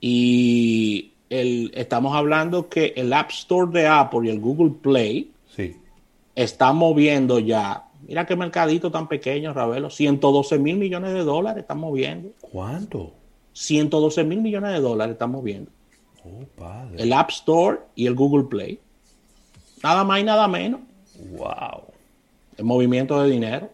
y 0.00 1.12
el, 1.30 1.72
estamos 1.74 2.14
hablando 2.14 2.68
que 2.68 2.92
el 2.96 3.12
App 3.12 3.30
Store 3.30 3.70
de 3.72 3.86
Apple 3.86 4.20
y 4.24 4.28
el 4.30 4.40
Google 4.40 4.74
Play 4.80 5.30
Sí. 5.56 5.74
están 6.34 6.76
moviendo 6.76 7.38
ya, 7.38 7.85
mira 8.06 8.26
qué 8.26 8.36
mercadito 8.36 8.90
tan 8.90 9.08
pequeño, 9.08 9.52
Ravelo, 9.52 9.90
112 9.90 10.58
mil 10.58 10.76
millones 10.76 11.12
de 11.14 11.24
dólares 11.24 11.62
están 11.62 11.78
moviendo. 11.78 12.30
¿Cuánto? 12.40 13.12
112 13.52 14.24
mil 14.24 14.40
millones 14.40 14.72
de 14.72 14.80
dólares 14.80 15.14
están 15.14 15.30
moviendo. 15.30 15.70
Oh, 16.24 16.44
padre. 16.56 17.02
El 17.02 17.12
App 17.12 17.30
Store 17.30 17.78
y 17.94 18.06
el 18.06 18.14
Google 18.14 18.44
Play. 18.44 18.80
Nada 19.82 20.04
más 20.04 20.20
y 20.20 20.24
nada 20.24 20.48
menos. 20.48 20.80
Wow. 21.30 21.84
El 22.56 22.64
movimiento 22.64 23.22
de 23.22 23.30
dinero. 23.30 23.70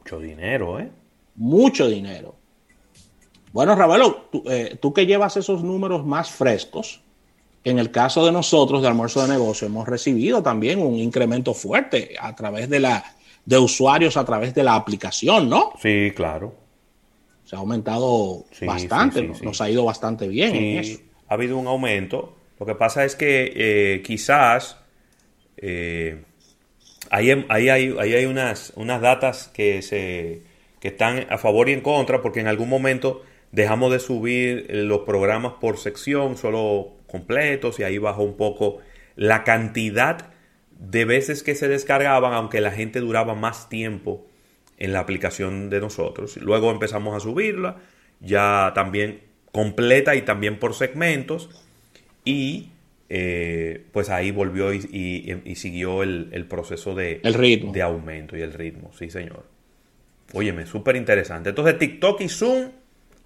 Mucho 0.00 0.18
dinero, 0.18 0.80
¿eh? 0.80 0.90
Mucho 1.36 1.88
dinero. 1.88 2.34
Bueno, 3.52 3.74
Ravelo, 3.76 4.28
tú, 4.32 4.42
eh, 4.50 4.76
tú 4.80 4.92
que 4.92 5.06
llevas 5.06 5.36
esos 5.36 5.62
números 5.62 6.04
más 6.04 6.30
frescos, 6.30 7.00
en 7.62 7.78
el 7.78 7.90
caso 7.90 8.26
de 8.26 8.32
nosotros 8.32 8.82
de 8.82 8.88
almuerzo 8.88 9.22
de 9.22 9.28
negocio, 9.28 9.66
hemos 9.66 9.88
recibido 9.88 10.42
también 10.42 10.82
un 10.82 10.96
incremento 10.96 11.54
fuerte 11.54 12.14
a 12.20 12.34
través 12.34 12.68
de 12.68 12.80
la 12.80 13.04
de 13.44 13.58
usuarios 13.58 14.16
a 14.16 14.24
través 14.24 14.54
de 14.54 14.62
la 14.64 14.74
aplicación, 14.74 15.48
¿no? 15.48 15.72
Sí, 15.80 16.12
claro. 16.14 16.54
Se 17.44 17.56
ha 17.56 17.58
aumentado 17.58 18.44
Sí, 18.52 18.64
bastante, 18.66 19.20
sí, 19.20 19.34
sí, 19.34 19.44
nos, 19.44 19.60
ha 19.60 19.68
ido 19.70 19.84
bastante 19.84 20.28
bien 20.28 20.54
en 20.54 20.78
eso. 20.78 21.00
ha 21.28 21.34
habido 21.34 21.58
un 21.58 21.66
aumento. 21.66 22.36
Lo 22.58 22.66
que 22.66 22.74
pasa 22.74 23.04
es 23.04 23.16
que 23.16 23.52
eh, 23.54 24.02
quizás 24.02 24.78
eh, 25.58 26.22
ahí, 27.10 27.30
ahí 27.48 27.68
hay, 27.68 27.94
ahí 27.98 28.14
hay 28.14 28.24
unas, 28.26 28.72
unas 28.76 29.00
datas 29.00 29.48
que, 29.52 29.82
se, 29.82 30.42
que 30.80 30.88
están 30.88 31.26
a 31.30 31.38
favor 31.38 31.68
y 31.68 31.72
en 31.72 31.80
contra, 31.82 32.22
porque 32.22 32.40
en 32.40 32.46
algún 32.46 32.68
momento 32.68 33.22
dejamos 33.52 33.92
de 33.92 34.00
subir 34.00 34.66
los 34.70 35.00
programas 35.00 35.54
por 35.60 35.78
sección, 35.78 36.36
solo 36.36 36.92
completos, 37.06 37.78
y 37.78 37.82
ahí 37.82 37.98
bajó 37.98 38.22
un 38.22 38.36
poco 38.36 38.78
la 39.16 39.44
cantidad 39.44 40.30
de 40.90 41.04
veces 41.04 41.42
que 41.42 41.54
se 41.54 41.68
descargaban, 41.68 42.32
aunque 42.32 42.60
la 42.60 42.70
gente 42.70 43.00
duraba 43.00 43.34
más 43.34 43.68
tiempo 43.68 44.26
en 44.78 44.92
la 44.92 45.00
aplicación 45.00 45.70
de 45.70 45.80
nosotros. 45.80 46.36
Luego 46.38 46.70
empezamos 46.70 47.16
a 47.16 47.20
subirla, 47.20 47.76
ya 48.20 48.72
también 48.74 49.20
completa 49.52 50.14
y 50.14 50.22
también 50.22 50.58
por 50.58 50.74
segmentos. 50.74 51.48
Y 52.24 52.70
eh, 53.08 53.84
pues 53.92 54.10
ahí 54.10 54.30
volvió 54.30 54.72
y, 54.72 54.78
y- 54.90 55.42
y 55.50 55.54
siguió 55.56 56.02
el, 56.02 56.28
el 56.32 56.46
proceso 56.46 56.94
de, 56.94 57.20
El 57.22 57.34
ritmo. 57.34 57.72
de 57.72 57.82
aumento 57.82 58.36
y 58.36 58.42
el 58.42 58.52
ritmo, 58.52 58.90
sí 58.98 59.10
señor. 59.10 59.44
Óyeme, 60.32 60.66
súper 60.66 60.96
interesante. 60.96 61.50
Entonces 61.50 61.78
TikTok 61.78 62.20
y 62.22 62.28
Zoom 62.28 62.70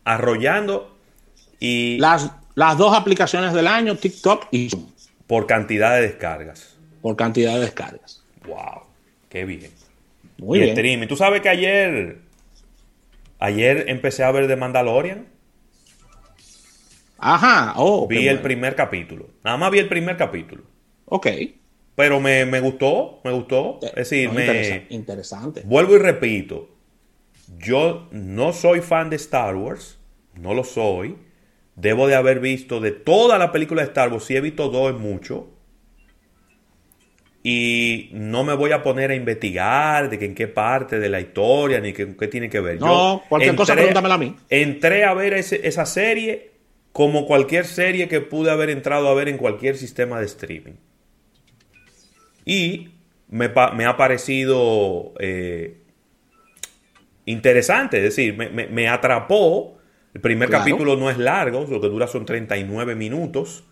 arrollando 0.05 0.97
y 1.61 1.97
Las, 1.99 2.31
las 2.55 2.77
dos 2.77 2.95
aplicaciones 2.97 3.53
del 3.55 3.67
año, 3.67 3.97
TikTok 3.97 4.47
y 4.51 4.69
Zoom, 4.71 4.87
por 5.27 5.47
cantidad 5.47 5.95
de 5.97 6.03
descargas. 6.03 6.78
Por 7.01 7.17
cantidad 7.17 7.55
de 7.55 7.61
descargas. 7.61 8.23
Wow, 8.47 8.83
qué 9.29 9.45
bien. 9.45 9.71
Muy 10.39 10.59
y 10.59 10.63
bien. 10.63 10.77
streaming. 10.77 11.07
¿Tú 11.09 11.17
sabes 11.17 11.41
que 11.41 11.49
ayer 11.49 12.19
ayer 13.39 13.85
empecé 13.89 14.25
a 14.25 14.31
ver 14.33 14.47
The 14.47 14.57
Mandalorian? 14.57 15.27
Ajá, 17.19 17.75
oh, 17.77 18.07
Vi 18.07 18.19
el 18.29 18.37
bueno. 18.37 18.43
primer 18.43 18.77
capítulo. 18.77 19.29
Nada 19.43 19.57
más 19.57 19.71
vi 19.73 19.79
el 19.81 19.89
primer 19.89 20.17
capítulo. 20.17 20.63
Ok. 21.07 21.27
Pero 21.97 22.21
me, 22.21 22.45
me 22.47 22.61
gustó, 22.61 23.21
me 23.25 23.33
gustó. 23.33 23.81
Es 23.83 23.95
decir, 24.11 24.29
No, 24.29 24.35
me, 24.35 24.43
interesa- 24.47 24.87
interesante. 24.91 25.63
vuelvo 25.65 25.97
y 25.97 25.99
repito. 25.99 26.69
Yo 27.59 28.07
no 28.13 28.53
soy 28.53 28.81
fan 28.83 29.11
de 29.11 29.17
Star 29.17 29.57
Wars. 29.57 29.99
No 30.35 30.55
lo 30.55 30.63
soy. 30.63 31.17
Debo 31.75 32.07
de 32.07 32.15
haber 32.15 32.39
visto 32.39 32.81
de 32.81 32.93
toda 32.93 33.39
la 33.39 33.51
película 33.51 33.83
de 33.83 33.89
Star 33.89 34.13
Wars. 34.13 34.25
Si 34.25 34.37
he 34.37 34.41
visto 34.41 34.69
dos 34.69 34.95
es 34.95 35.01
mucho. 35.01 35.49
Y 37.51 38.11
no 38.13 38.45
me 38.45 38.53
voy 38.53 38.73
a 38.73 38.83
poner 38.83 39.11
a 39.11 39.15
investigar 39.15 40.11
de 40.11 40.19
que 40.19 40.27
en 40.27 40.35
qué 40.35 40.49
parte 40.49 40.99
de 40.99 41.09
la 41.09 41.19
historia 41.19 41.81
ni 41.81 41.95
que, 41.95 42.15
qué 42.15 42.29
tiene 42.29 42.51
que 42.51 42.61
ver. 42.61 42.79
No, 42.79 43.23
cualquier 43.27 43.55
cosa 43.57 43.75
pregúntamela 43.75 44.17
a 44.17 44.19
mí. 44.19 44.37
Entré 44.51 45.05
a 45.05 45.15
ver 45.15 45.33
ese- 45.33 45.67
esa 45.67 45.87
serie 45.87 46.51
como 46.93 47.25
cualquier 47.27 47.65
serie 47.65 48.07
que 48.07 48.21
pude 48.21 48.51
haber 48.51 48.69
entrado 48.69 49.09
a 49.09 49.15
ver 49.15 49.29
en 49.31 49.39
cualquier 49.39 49.79
sistema 49.79 50.21
de 50.21 50.27
streaming. 50.27 50.75
Y 52.45 52.89
me, 53.31 53.47
ha 53.87 53.97
parecido 53.97 55.15
eh, 55.19 55.79
interesante, 57.25 57.99
es 57.99 58.03
decir, 58.03 58.37
me, 58.37 58.51
me- 58.51 58.67
me 58.67 58.89
atrapó. 58.89 59.79
El 60.15 60.21
primer 60.21 60.49
Claro. 60.49 60.65
capítulo 60.65 60.97
no 60.97 61.09
es 61.11 61.17
largo, 61.19 61.67
lo 61.71 61.81
que 61.81 61.89
dura 61.89 62.07
son 62.09 62.27
39 62.27 62.95
minutos. 62.95 63.65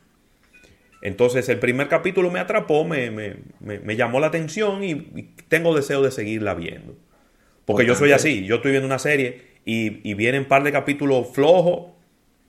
Entonces 1.07 1.49
el 1.49 1.59
primer 1.61 1.89
capítulo 1.89 2.31
me 2.31 2.41
atrapó, 2.41 2.85
me, 2.85 3.11
me- 3.11 3.37
me- 3.61 3.81
me 3.81 3.97
llamó 3.97 4.21
la 4.21 4.29
atención 4.29 4.83
y, 4.85 4.91
y 4.93 5.23
tengo 5.49 5.75
deseo 5.75 6.03
de 6.03 6.11
seguirla 6.11 6.55
viendo. 6.55 6.97
Porque 7.67 7.87
yo 7.87 7.95
soy 7.97 8.13
así, 8.13 8.45
yo 8.47 8.57
estoy 8.57 8.73
viendo 8.73 8.87
una 8.87 8.99
serie 9.01 9.43
y, 9.65 10.09
y 10.09 10.15
vienen 10.15 10.43
un 10.43 10.49
par 10.49 10.63
de 10.65 10.73
capítulos 10.73 11.29
flojos, 11.33 11.93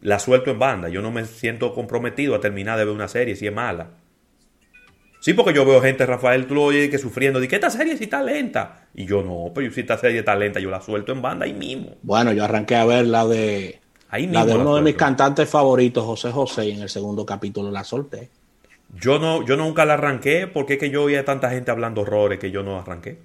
la 0.02 0.20
suelto 0.20 0.52
en 0.52 0.60
banda. 0.60 0.90
Yo 0.90 1.02
no 1.02 1.12
me 1.12 1.26
siento 1.26 1.74
comprometido 1.74 2.36
a 2.36 2.42
terminar 2.42 2.78
de 2.80 2.86
ver 2.86 2.96
una 2.96 3.08
serie 3.10 3.36
si 3.36 3.48
es 3.48 3.54
mala. 3.54 3.92
Sí, 5.20 5.34
porque 5.34 5.54
yo 5.54 5.66
veo 5.66 5.82
gente, 5.82 6.06
Rafael, 6.06 6.48
tú 6.48 6.56
lo 6.56 6.64
oyes 6.66 6.90
que 6.90 6.98
sufriendo, 6.98 7.40
de 7.40 7.48
que 7.48 7.56
esta 7.56 7.70
serie 7.70 7.98
sí 7.98 8.06
está 8.06 8.22
lenta. 8.24 8.88
Y 8.94 9.06
yo 9.06 9.24
no, 9.24 9.52
pero 9.54 9.72
si 9.72 9.82
esta 9.82 9.98
serie 9.98 10.20
está 10.20 10.36
lenta, 10.36 10.60
yo 10.60 10.70
la 10.70 10.82
suelto 10.82 11.12
en 11.12 11.22
banda 11.22 11.46
ahí 11.46 11.54
mismo. 11.54 11.98
Bueno, 12.02 12.32
yo 12.34 12.44
arranqué 12.44 12.76
a 12.76 12.86
ver 12.86 13.06
la 13.08 13.26
de 13.28 13.82
Ahí 14.10 14.28
la 14.28 14.46
de 14.46 14.56
la 14.56 14.58
uno 14.58 14.76
de 14.76 14.82
mis 14.82 14.96
cantantes 14.96 15.50
favoritos, 15.50 16.06
José 16.06 16.32
José, 16.32 16.68
y 16.68 16.72
en 16.72 16.82
el 16.84 16.90
segundo 16.90 17.26
capítulo 17.26 17.72
la 17.72 17.84
solté. 17.84 18.32
Yo 18.96 19.20
no, 19.20 19.46
yo 19.46 19.58
nunca 19.58 19.86
la 19.86 19.94
arranqué 19.94 20.48
porque 20.48 20.74
es 20.74 20.80
que 20.80 20.90
yo 20.90 21.04
oía 21.04 21.24
tanta 21.26 21.50
gente 21.50 21.72
hablando 21.72 22.02
horrores 22.02 22.40
que 22.40 22.52
yo 22.52 22.64
no 22.64 22.80
arranqué. 22.80 23.20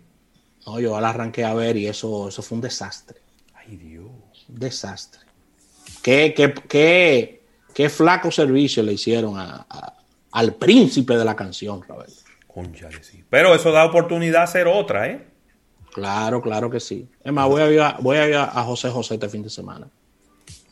No, 0.66 0.78
yo 0.80 1.00
la 1.00 1.08
arranqué 1.10 1.44
a 1.44 1.54
ver 1.54 1.76
y 1.76 1.86
eso, 1.86 2.28
eso 2.28 2.42
fue 2.42 2.56
un 2.56 2.62
desastre. 2.62 3.20
Ay, 3.54 3.76
Dios. 3.76 4.10
Desastre. 4.48 5.22
Qué, 6.02 6.34
qué, 6.36 6.52
qué, 6.68 7.42
qué 7.74 7.88
flaco 7.88 8.30
servicio 8.30 8.82
le 8.82 8.92
hicieron 8.94 9.38
a- 9.38 9.66
a- 9.68 9.94
al 10.32 10.54
príncipe 10.54 11.16
de 11.16 11.24
la 11.24 11.36
canción, 11.36 11.82
Ravel. 11.86 12.10
Cónchale, 12.46 13.02
sí. 13.02 13.24
Pero 13.30 13.54
eso 13.54 13.70
da 13.72 13.84
oportunidad 13.84 14.42
a 14.42 14.44
hacer 14.44 14.66
otra, 14.66 15.08
¿eh? 15.08 15.26
Claro, 15.92 16.40
claro 16.42 16.70
que 16.70 16.80
sí. 16.80 17.08
Es 17.22 17.32
más, 17.32 17.48
voy 17.48 17.62
a, 17.62 17.66
ver 17.66 17.94
voy 18.00 18.16
a 18.18 18.26
ver 18.26 18.34
a 18.36 18.62
José 18.64 18.88
José 18.90 19.14
este 19.14 19.28
fin 19.28 19.42
de 19.42 19.50
semana. 19.50 19.88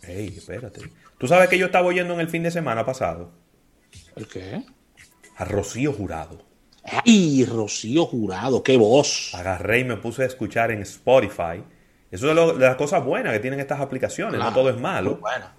Ey, 0.02 0.28
espérate. 0.36 0.80
¿Tú 1.18 1.28
sabes 1.28 1.48
que 1.48 1.58
yo 1.58 1.66
estaba 1.66 1.86
oyendo 1.86 2.14
en 2.14 2.20
el 2.20 2.28
fin 2.28 2.42
de 2.42 2.50
semana 2.50 2.84
pasado? 2.84 3.30
¿El 4.16 4.26
qué? 4.26 4.62
A 5.40 5.44
Rocío 5.44 5.92
Jurado. 5.92 6.42
¡Ay, 7.04 7.44
Rocío 7.44 8.06
Jurado! 8.06 8.62
¡Qué 8.62 8.76
voz! 8.76 9.34
Agarré 9.34 9.80
y 9.80 9.84
me 9.84 9.96
puse 9.96 10.22
a 10.22 10.26
escuchar 10.26 10.70
en 10.70 10.82
Spotify. 10.82 11.62
Eso 12.10 12.28
es 12.28 12.34
lo- 12.34 12.54
de 12.54 12.66
las 12.66 12.76
cosas 12.76 13.04
buenas 13.04 13.32
que 13.32 13.38
tienen 13.40 13.60
estas 13.60 13.80
aplicaciones, 13.80 14.38
no 14.40 14.52
todo 14.52 14.70
es 14.70 14.76
malo. 14.78 15.16
buena. 15.16 15.54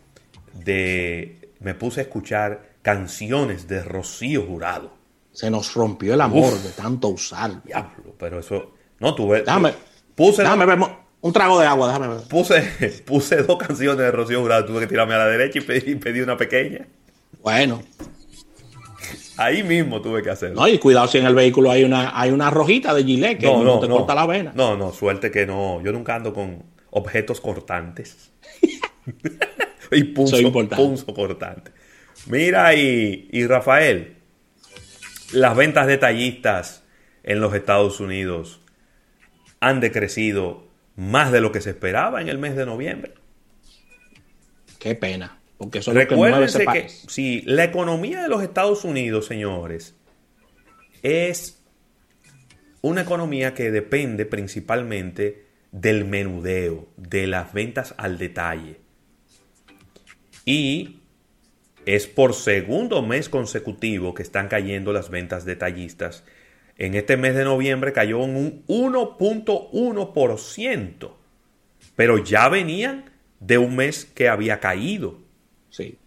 De, 0.54 1.54
me 1.60 1.74
puse 1.74 2.02
a 2.02 2.04
escuchar 2.04 2.72
canciones 2.82 3.68
de 3.68 3.84
Rocío 3.84 4.44
Jurado. 4.46 4.94
Se 5.32 5.50
nos 5.50 5.74
rompió 5.74 6.14
el 6.14 6.22
amor 6.22 6.54
Uf. 6.54 6.64
de 6.64 6.70
tanto 6.72 7.08
usar. 7.08 7.64
Diablo, 7.64 8.16
pero 8.20 8.40
eso. 8.40 8.74
No, 9.00 9.16
tuve. 9.16 9.40
Déjame, 9.42 9.74
Puse, 10.14 10.44
mo- 10.76 11.00
un 11.22 11.32
trago 11.34 11.60
de 11.60 11.66
agua, 11.68 11.88
déjame 11.88 12.08
ver. 12.10 12.28
puse, 12.28 12.62
puse 13.06 13.38
dos 13.44 13.58
canciones 13.58 13.98
de 14.00 14.12
Rocío 14.12 14.42
Jurado. 14.42 14.66
Tuve 14.66 14.82
que 14.82 14.88
tirarme 14.88 15.14
a 15.14 15.20
la 15.20 15.28
derecha 15.28 15.60
y 15.60 15.62
pedí, 15.62 15.96
pedí 15.96 16.20
una 16.20 16.36
pequeña. 16.36 16.86
Bueno, 17.42 17.82
Ahí 19.44 19.64
mismo 19.64 20.02
tuve 20.02 20.22
que 20.22 20.30
hacerlo. 20.30 20.62
no, 20.62 20.68
y 20.68 20.78
cuidado 20.78 21.08
si 21.08 21.18
en 21.18 21.26
el 21.26 21.36
vehículo 21.36 21.72
hay 21.72 21.84
una, 21.84 22.20
hay 22.20 22.32
una 22.32 22.50
rojita 22.50 22.94
de 22.94 23.04
gilet 23.04 23.40
que 23.40 23.48
no, 23.48 23.80
te 23.80 23.88
corta 23.88 24.14
la 24.16 24.26
vena. 24.26 24.52
No, 24.56 24.78
no, 24.78 24.92
suerte 24.92 25.32
que 25.32 25.46
no. 25.46 25.82
Yo 25.82 25.92
nunca 25.92 26.16
ando 26.16 26.34
con 26.34 26.64
objetos 26.92 27.42
cortantes. 27.42 28.32
y 29.92 30.04
punzo, 30.06 30.38
punzo 30.52 31.14
cortante. 31.14 31.72
Mira, 32.28 32.76
y, 32.76 33.30
y 33.32 33.48
Rafael, 33.48 34.18
las 35.34 35.56
ventas 35.56 35.88
detallistas 35.88 36.84
en 37.24 37.40
los 37.40 37.54
Estados 37.54 38.00
Unidos 38.00 38.62
han 39.60 39.80
decrecido 39.80 40.68
más 40.96 41.32
de 41.32 41.42
lo 41.42 41.52
que 41.52 41.62
se 41.62 41.72
esperaba 41.72 42.22
en 42.22 42.30
el 42.30 42.38
mes 42.38 42.56
de 42.56 42.66
noviembre. 42.66 43.14
Qué 44.80 44.96
pena, 44.96 45.41
porque 45.62 45.80
que 45.80 45.92
Recuérdense 45.92 46.66
si 47.08 47.44
la 47.44 47.64
economía 47.66 48.24
de 48.24 48.28
los 48.28 48.42
Estados 48.42 48.84
Unidos, 48.84 49.28
señores, 49.28 49.94
es 51.04 51.62
una 52.82 53.02
economía 53.02 53.54
que 53.54 53.70
depende 53.70 54.26
principalmente 54.26 55.46
del 55.72 56.06
menudeo, 56.06 56.88
de 56.98 57.28
las 57.28 57.54
ventas 57.54 57.94
al 58.00 58.18
detalle. 58.18 58.80
Y 60.46 61.02
es 61.86 62.08
por 62.08 62.34
segundo 62.34 63.04
mes 63.04 63.30
consecutivo 63.30 64.16
que 64.16 64.24
están 64.24 64.48
cayendo 64.48 64.94
las 64.94 65.12
ventas 65.12 65.46
detallistas. 65.46 66.24
En 66.76 66.96
este 66.96 67.18
mes 67.18 67.36
de 67.36 67.44
noviembre 67.44 67.94
cayó 67.94 68.24
en 68.24 68.36
un 68.36 68.66
1.1%, 68.66 71.12
pero 71.96 72.18
ya 72.18 72.50
venían 72.50 73.12
de 73.40 73.60
un 73.60 73.76
mes 73.76 74.06
que 74.06 74.28
había 74.28 74.60
caído. 74.60 75.30
Sí. 75.72 75.98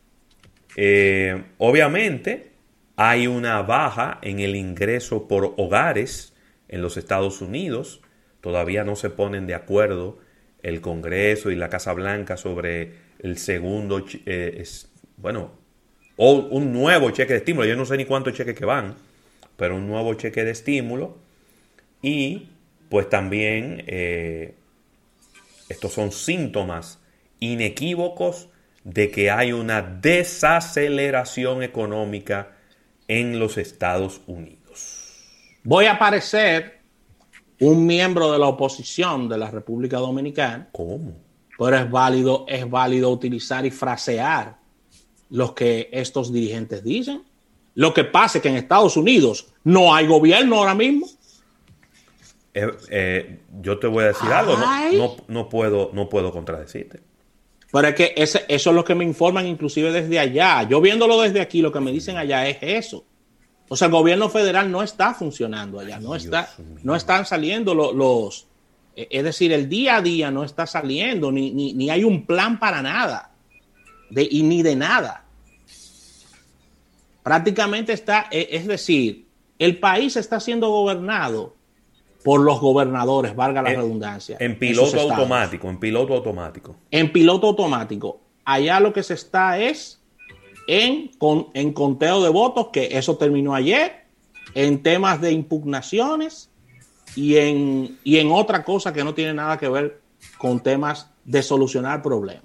Eh, 0.76 1.42
obviamente 1.58 2.52
hay 2.96 3.26
una 3.26 3.60
baja 3.62 4.18
en 4.22 4.38
el 4.38 4.54
ingreso 4.54 5.26
por 5.26 5.54
hogares 5.56 6.34
en 6.68 6.82
los 6.82 6.96
Estados 6.96 7.40
Unidos. 7.40 8.00
Todavía 8.40 8.84
no 8.84 8.94
se 8.94 9.10
ponen 9.10 9.46
de 9.46 9.54
acuerdo 9.54 10.18
el 10.62 10.80
Congreso 10.80 11.50
y 11.50 11.56
la 11.56 11.68
Casa 11.68 11.92
Blanca 11.92 12.36
sobre 12.36 12.92
el 13.18 13.38
segundo, 13.38 14.04
eh, 14.26 14.58
es, 14.60 14.90
bueno, 15.16 15.52
o 16.16 16.34
un 16.34 16.72
nuevo 16.72 17.10
cheque 17.10 17.32
de 17.32 17.38
estímulo. 17.40 17.66
Yo 17.66 17.76
no 17.76 17.86
sé 17.86 17.96
ni 17.96 18.04
cuántos 18.04 18.34
cheques 18.34 18.54
que 18.54 18.64
van, 18.64 18.94
pero 19.56 19.76
un 19.76 19.86
nuevo 19.86 20.14
cheque 20.14 20.44
de 20.44 20.52
estímulo. 20.52 21.18
Y 22.02 22.50
pues 22.88 23.08
también 23.08 23.82
eh, 23.86 24.54
estos 25.68 25.92
son 25.92 26.12
síntomas 26.12 27.00
inequívocos 27.40 28.48
de 28.84 29.10
que 29.10 29.30
hay 29.30 29.52
una 29.52 29.82
desaceleración 29.82 31.62
económica 31.62 32.52
en 33.08 33.38
los 33.38 33.56
Estados 33.56 34.20
Unidos. 34.26 35.24
Voy 35.64 35.86
a 35.86 35.98
parecer 35.98 36.80
un 37.60 37.86
miembro 37.86 38.30
de 38.30 38.38
la 38.38 38.46
oposición 38.46 39.28
de 39.28 39.38
la 39.38 39.50
República 39.50 39.96
Dominicana. 39.96 40.68
¿Cómo? 40.72 41.16
Pero 41.58 41.76
es 41.76 41.90
válido, 41.90 42.44
es 42.46 42.68
válido 42.68 43.10
utilizar 43.10 43.64
y 43.64 43.70
frasear 43.70 44.56
lo 45.30 45.54
que 45.54 45.88
estos 45.90 46.32
dirigentes 46.32 46.84
dicen. 46.84 47.22
Lo 47.74 47.94
que 47.94 48.04
pasa 48.04 48.38
es 48.38 48.42
que 48.42 48.48
en 48.50 48.56
Estados 48.56 48.96
Unidos 48.96 49.48
no 49.64 49.94
hay 49.94 50.06
gobierno 50.06 50.56
ahora 50.56 50.74
mismo. 50.74 51.06
Eh, 52.52 52.70
eh, 52.90 53.40
yo 53.60 53.78
te 53.78 53.86
voy 53.86 54.04
a 54.04 54.08
decir 54.08 54.28
algo, 54.28 54.56
no, 54.56 55.16
no, 55.26 55.48
puedo, 55.48 55.90
no 55.92 56.08
puedo 56.08 56.30
contradecirte. 56.30 57.00
Pero 57.74 57.88
es 57.88 57.94
que 57.96 58.14
ese, 58.16 58.44
eso 58.46 58.70
es 58.70 58.76
lo 58.76 58.84
que 58.84 58.94
me 58.94 59.02
informan 59.02 59.48
inclusive 59.48 59.90
desde 59.90 60.20
allá. 60.20 60.62
Yo 60.62 60.80
viéndolo 60.80 61.20
desde 61.20 61.40
aquí, 61.40 61.60
lo 61.60 61.72
que 61.72 61.80
me 61.80 61.90
dicen 61.90 62.16
allá 62.16 62.46
es 62.46 62.58
eso. 62.60 63.04
O 63.68 63.74
sea, 63.76 63.86
el 63.86 63.92
gobierno 63.92 64.28
federal 64.28 64.70
no 64.70 64.80
está 64.80 65.12
funcionando 65.12 65.80
allá, 65.80 65.98
no, 65.98 66.14
está, 66.14 66.54
no 66.84 66.94
están 66.94 67.26
saliendo 67.26 67.74
los, 67.74 67.92
los, 67.92 68.46
eh, 68.94 69.08
es 69.10 69.24
decir, 69.24 69.52
el 69.52 69.68
día 69.68 69.96
a 69.96 70.02
día 70.02 70.30
no 70.30 70.44
está 70.44 70.68
saliendo, 70.68 71.32
ni, 71.32 71.50
ni, 71.50 71.72
ni 71.72 71.90
hay 71.90 72.04
un 72.04 72.26
plan 72.26 72.60
para 72.60 72.80
nada, 72.80 73.32
de, 74.08 74.28
y 74.30 74.44
ni 74.44 74.62
de 74.62 74.76
nada. 74.76 75.24
Prácticamente 77.24 77.92
está, 77.92 78.28
e, 78.30 78.50
es 78.52 78.68
decir, 78.68 79.26
el 79.58 79.80
país 79.80 80.16
está 80.16 80.38
siendo 80.38 80.68
gobernado 80.68 81.56
por 82.24 82.40
los 82.40 82.58
gobernadores, 82.58 83.36
valga 83.36 83.60
la 83.60 83.68
redundancia. 83.68 84.38
En 84.40 84.58
piloto 84.58 84.98
automático, 84.98 85.68
en 85.68 85.78
piloto 85.78 86.14
automático. 86.14 86.74
En 86.90 87.12
piloto 87.12 87.48
automático. 87.48 88.18
Allá 88.46 88.80
lo 88.80 88.94
que 88.94 89.02
se 89.02 89.12
está 89.12 89.58
es 89.58 90.00
en, 90.66 91.08
con, 91.18 91.48
en 91.52 91.74
conteo 91.74 92.22
de 92.22 92.30
votos, 92.30 92.68
que 92.72 92.96
eso 92.96 93.18
terminó 93.18 93.54
ayer, 93.54 94.06
en 94.54 94.82
temas 94.82 95.20
de 95.20 95.32
impugnaciones 95.32 96.50
y 97.14 97.36
en, 97.36 97.98
y 98.04 98.16
en 98.16 98.32
otra 98.32 98.64
cosa 98.64 98.94
que 98.94 99.04
no 99.04 99.12
tiene 99.12 99.34
nada 99.34 99.58
que 99.58 99.68
ver 99.68 100.00
con 100.38 100.60
temas 100.60 101.10
de 101.26 101.42
solucionar 101.42 102.00
problemas. 102.00 102.44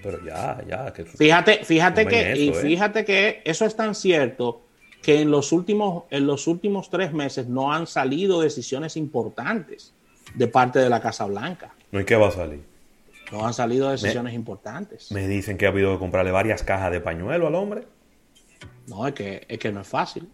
Pero 0.00 0.24
ya, 0.24 0.62
ya. 0.68 0.92
Que 0.92 1.04
fíjate, 1.04 1.64
fíjate 1.64 2.06
que, 2.06 2.36
y 2.36 2.50
¿eh? 2.50 2.54
fíjate 2.54 3.04
que 3.04 3.42
eso 3.44 3.64
es 3.64 3.74
tan 3.74 3.96
cierto 3.96 4.65
que 5.06 5.20
en 5.20 5.30
los 5.30 5.52
últimos, 5.52 6.02
en 6.10 6.26
los 6.26 6.48
últimos 6.48 6.90
tres 6.90 7.12
meses 7.12 7.46
no 7.46 7.72
han 7.72 7.86
salido 7.86 8.40
decisiones 8.40 8.96
importantes 8.96 9.94
de 10.34 10.48
parte 10.48 10.80
de 10.80 10.90
la 10.90 11.00
Casa 11.00 11.26
Blanca. 11.26 11.72
¿No 11.92 12.00
y 12.00 12.04
qué 12.04 12.16
va 12.16 12.26
a 12.26 12.32
salir? 12.32 12.64
No 13.30 13.46
han 13.46 13.54
salido 13.54 13.88
decisiones 13.88 14.34
importantes. 14.34 15.12
Me 15.12 15.28
dicen 15.28 15.58
que 15.58 15.66
ha 15.66 15.68
habido 15.68 15.92
que 15.92 16.00
comprarle 16.00 16.32
varias 16.32 16.64
cajas 16.64 16.90
de 16.90 17.00
pañuelo 17.00 17.46
al 17.46 17.54
hombre. 17.54 17.84
No, 18.88 19.06
es 19.06 19.14
que, 19.14 19.46
es 19.48 19.58
que 19.60 19.70
no 19.70 19.82
es 19.82 19.86
fácil. 19.86 20.28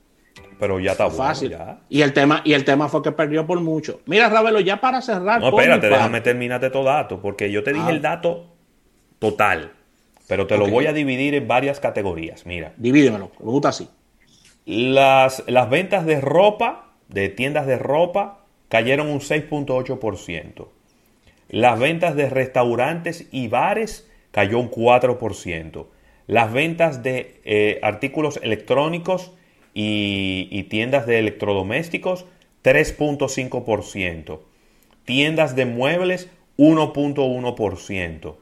Pero 0.59 0.81
ya 0.81 0.93
está 0.93 1.11
fácil. 1.11 1.55
Y 1.91 2.01
el 2.01 2.15
tema 2.15 2.41
y 2.43 2.55
el 2.55 2.65
tema 2.65 2.89
fue 2.89 3.03
que 3.03 3.13
perdió 3.13 3.47
por 3.47 3.61
mucho. 3.61 4.01
Mira, 4.07 4.31
Ravelo, 4.31 4.61
ya 4.61 4.81
para 4.81 5.03
cerrar. 5.03 5.43
No, 5.43 5.49
espérate, 5.51 5.91
déjame 5.91 6.23
terminarte 6.23 6.71
todo 6.71 6.85
dato, 6.85 7.21
porque 7.21 7.53
yo 7.53 7.63
te 7.63 7.75
dije 7.75 7.89
ah. 7.89 7.93
el 7.93 8.01
dato 8.01 8.47
total, 9.19 9.73
pero 10.27 10.47
te 10.47 10.57
lo 10.57 10.67
voy 10.67 10.87
a 10.87 10.95
dividir 10.95 11.35
en 11.35 11.47
varias 11.47 11.79
categorías. 11.79 12.47
Mira. 12.47 12.73
Divídemelo, 12.79 13.33
me 13.39 13.51
gusta 13.51 13.69
así. 13.69 13.87
Las, 14.65 15.43
las 15.49 15.69
ventas 15.71 16.07
de 16.07 16.21
ropa, 16.21 16.93
de 17.09 17.29
tiendas 17.29 17.67
de 17.67 17.79
ropa, 17.79 18.45
cayeron 18.69 19.09
un 19.09 19.21
6.8%. 19.21 20.69
Las 21.49 21.79
ventas 21.79 22.17
de 22.17 22.31
restaurantes 22.31 23.29
y 23.33 23.49
bares 23.49 24.09
cayó 24.31 24.59
un 24.59 24.71
4%. 24.71 25.87
Las 26.27 26.53
ventas 26.53 27.03
de 27.03 27.41
eh, 27.45 27.81
artículos 27.83 28.41
electrónicos 28.43 29.33
y, 29.75 30.49
y 30.51 30.63
tiendas 30.65 31.07
de 31.07 31.19
electrodomésticos 31.19 32.25
3.5%. 32.63 34.41
Tiendas 35.05 35.57
de 35.57 35.67
muebles 35.67 36.31
1.1%. 36.57 38.37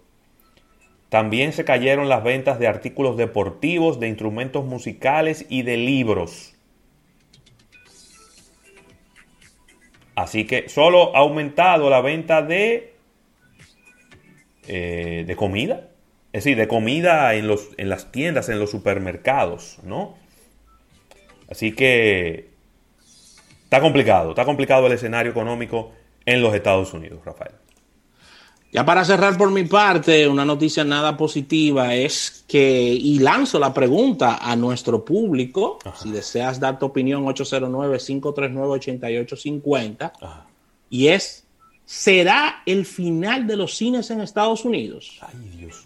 También 1.10 1.52
se 1.52 1.64
cayeron 1.64 2.08
las 2.08 2.24
ventas 2.24 2.58
de 2.58 2.66
artículos 2.66 3.18
deportivos, 3.18 4.00
de 4.00 4.08
instrumentos 4.08 4.64
musicales 4.64 5.44
y 5.48 5.62
de 5.62 5.76
libros. 5.76 6.54
Así 10.14 10.46
que 10.46 10.68
solo 10.68 11.14
ha 11.14 11.20
aumentado 11.20 11.90
la 11.90 12.00
venta 12.00 12.42
de 12.42 12.90
eh, 14.72 15.24
de 15.26 15.34
comida. 15.34 15.88
Es 16.32 16.44
decir, 16.44 16.56
de 16.56 16.68
comida 16.68 17.34
en, 17.34 17.48
los, 17.48 17.70
en 17.76 17.88
las 17.88 18.12
tiendas, 18.12 18.48
en 18.48 18.60
los 18.60 18.70
supermercados, 18.70 19.80
¿no? 19.82 20.16
Así 21.50 21.72
que 21.72 22.50
está 23.64 23.80
complicado, 23.80 24.30
está 24.30 24.44
complicado 24.44 24.86
el 24.86 24.92
escenario 24.92 25.32
económico 25.32 25.90
en 26.24 26.40
los 26.40 26.54
Estados 26.54 26.94
Unidos, 26.94 27.24
Rafael. 27.24 27.50
Ya 28.72 28.87
para 28.87 29.04
cerrar 29.04 29.37
por 29.37 29.50
mi 29.50 29.64
parte, 29.64 30.28
una 30.28 30.44
noticia 30.44 30.85
nada 30.85 31.16
positiva 31.16 31.96
es 31.96 32.44
que, 32.46 32.92
y 32.92 33.18
lanzo 33.18 33.59
la 33.59 33.74
pregunta 33.74 34.38
a 34.40 34.54
nuestro 34.54 35.04
público, 35.04 35.80
si 36.00 36.12
deseas 36.12 36.61
dar 36.61 36.78
tu 36.78 36.87
opinión, 36.87 37.24
809-539-8850, 37.24 40.12
y 40.88 41.09
es, 41.09 41.48
será 41.85 42.62
el 42.64 42.87
final 42.87 43.48
de 43.48 43.56
los 43.56 43.76
cines 43.76 44.09
en 44.12 44.20
Estados 44.20 44.64
Unidos. 44.64 45.18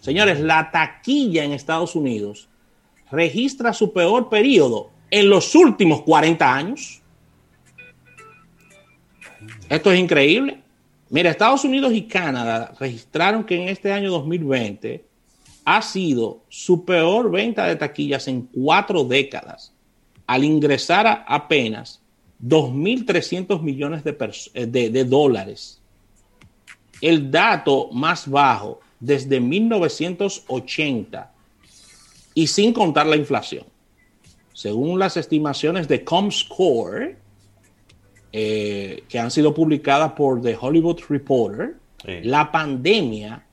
Señores, 0.01 0.39
la 0.39 0.69
taquilla 0.69 1.43
en 1.43 1.53
Estados 1.53 1.95
Unidos 1.95 2.49
registra 3.09 3.73
su 3.73 3.93
peor 3.93 4.29
periodo 4.29 4.91
en 5.09 5.27
los 5.27 5.55
últimos 5.55 6.03
40 6.03 6.53
años. 6.53 7.01
Esto 9.69 9.91
es 9.91 9.99
increíble. 9.99 10.64
Mira, 11.09 11.29
Estados 11.29 11.63
Unidos 11.63 11.93
y 11.93 12.03
Canadá 12.03 12.73
registraron 12.79 13.43
que 13.43 13.61
en 13.61 13.69
este 13.69 13.91
año 13.91 14.11
2020 14.11 15.05
ha 15.63 15.81
sido 15.81 16.43
su 16.49 16.85
peor 16.85 17.31
venta 17.31 17.65
de 17.65 17.75
taquillas 17.75 18.27
en 18.27 18.43
cuatro 18.43 19.03
décadas, 19.03 19.73
al 20.27 20.43
ingresar 20.43 21.25
apenas 21.27 22.01
2.300 22.43 23.61
millones 23.61 24.03
de, 24.03 24.89
de 24.89 25.05
dólares 25.05 25.81
el 27.01 27.29
dato 27.29 27.89
más 27.91 28.29
bajo 28.29 28.79
desde 28.99 29.39
1980 29.39 31.31
y 32.33 32.47
sin 32.47 32.73
contar 32.73 33.05
la 33.07 33.15
inflación. 33.15 33.65
Según 34.53 34.97
las 34.99 35.17
estimaciones 35.17 35.87
de 35.87 36.03
Comscore, 36.03 37.17
eh, 38.37 39.05
que 39.07 39.17
han 39.17 39.31
sido 39.31 39.53
publicadas 39.53 40.11
por 40.11 40.41
The 40.41 40.57
Hollywood 40.59 40.99
Reporter, 41.07 41.77
la 42.23 42.51
pandemia 42.51 43.45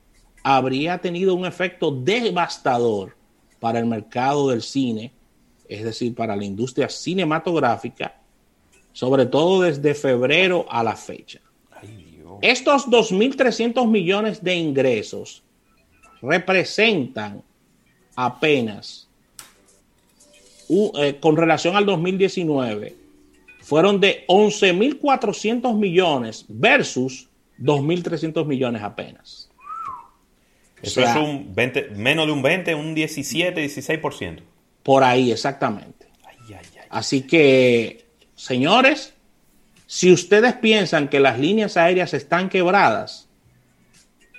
habría 0.43 0.97
tenido 0.97 1.35
un 1.35 1.45
efecto 1.45 1.89
devastador 1.89 3.15
para 3.61 3.79
el 3.79 3.85
mercado 3.85 4.49
del 4.49 4.61
cine, 4.61 5.13
es 5.69 5.85
decir, 5.85 6.13
para 6.13 6.35
la 6.35 6.43
industria 6.43 6.89
cinematográfica, 6.89 8.19
sobre 8.91 9.25
todo 9.25 9.61
desde 9.61 9.95
febrero 9.95 10.65
a 10.69 10.83
la 10.83 10.97
fecha. 10.97 11.39
Estos 12.41 12.87
2.300 12.87 13.87
millones 13.87 14.43
de 14.43 14.53
ingresos 14.53 15.43
representan 16.21 17.41
apenas, 18.17 19.07
eh, 20.67 21.17
con 21.21 21.37
relación 21.37 21.77
al 21.77 21.85
2019, 21.85 23.02
fueron 23.63 24.01
de 24.01 24.25
11.400 24.27 25.73
millones 25.77 26.45
versus 26.49 27.29
2.300 27.59 28.45
millones 28.45 28.83
apenas. 28.83 29.49
Eso 30.81 30.99
es 30.99 31.15
un 31.15 31.55
20, 31.55 31.91
menos 31.91 32.25
de 32.25 32.33
un 32.33 32.41
20, 32.41 32.75
un 32.75 32.93
17, 32.93 33.65
16%. 33.65 34.41
Por 34.83 35.03
ahí, 35.05 35.31
exactamente. 35.31 36.07
Así 36.89 37.21
que, 37.21 38.05
señores, 38.35 39.13
si 39.87 40.11
ustedes 40.11 40.53
piensan 40.55 41.07
que 41.07 41.21
las 41.21 41.39
líneas 41.39 41.77
aéreas 41.77 42.13
están 42.13 42.49
quebradas, 42.49 43.29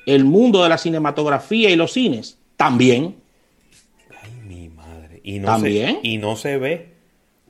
el 0.04 0.26
mundo 0.26 0.62
de 0.62 0.68
la 0.68 0.76
cinematografía 0.76 1.70
y 1.70 1.76
los 1.76 1.94
cines, 1.94 2.38
también. 2.58 3.16
Ay, 4.22 4.30
mi 4.46 4.68
madre. 4.68 5.20
Y 5.24 5.38
no, 5.38 5.46
¿También? 5.46 6.00
Se, 6.02 6.08
y 6.08 6.18
no 6.18 6.36
se 6.36 6.58
ve 6.58 6.93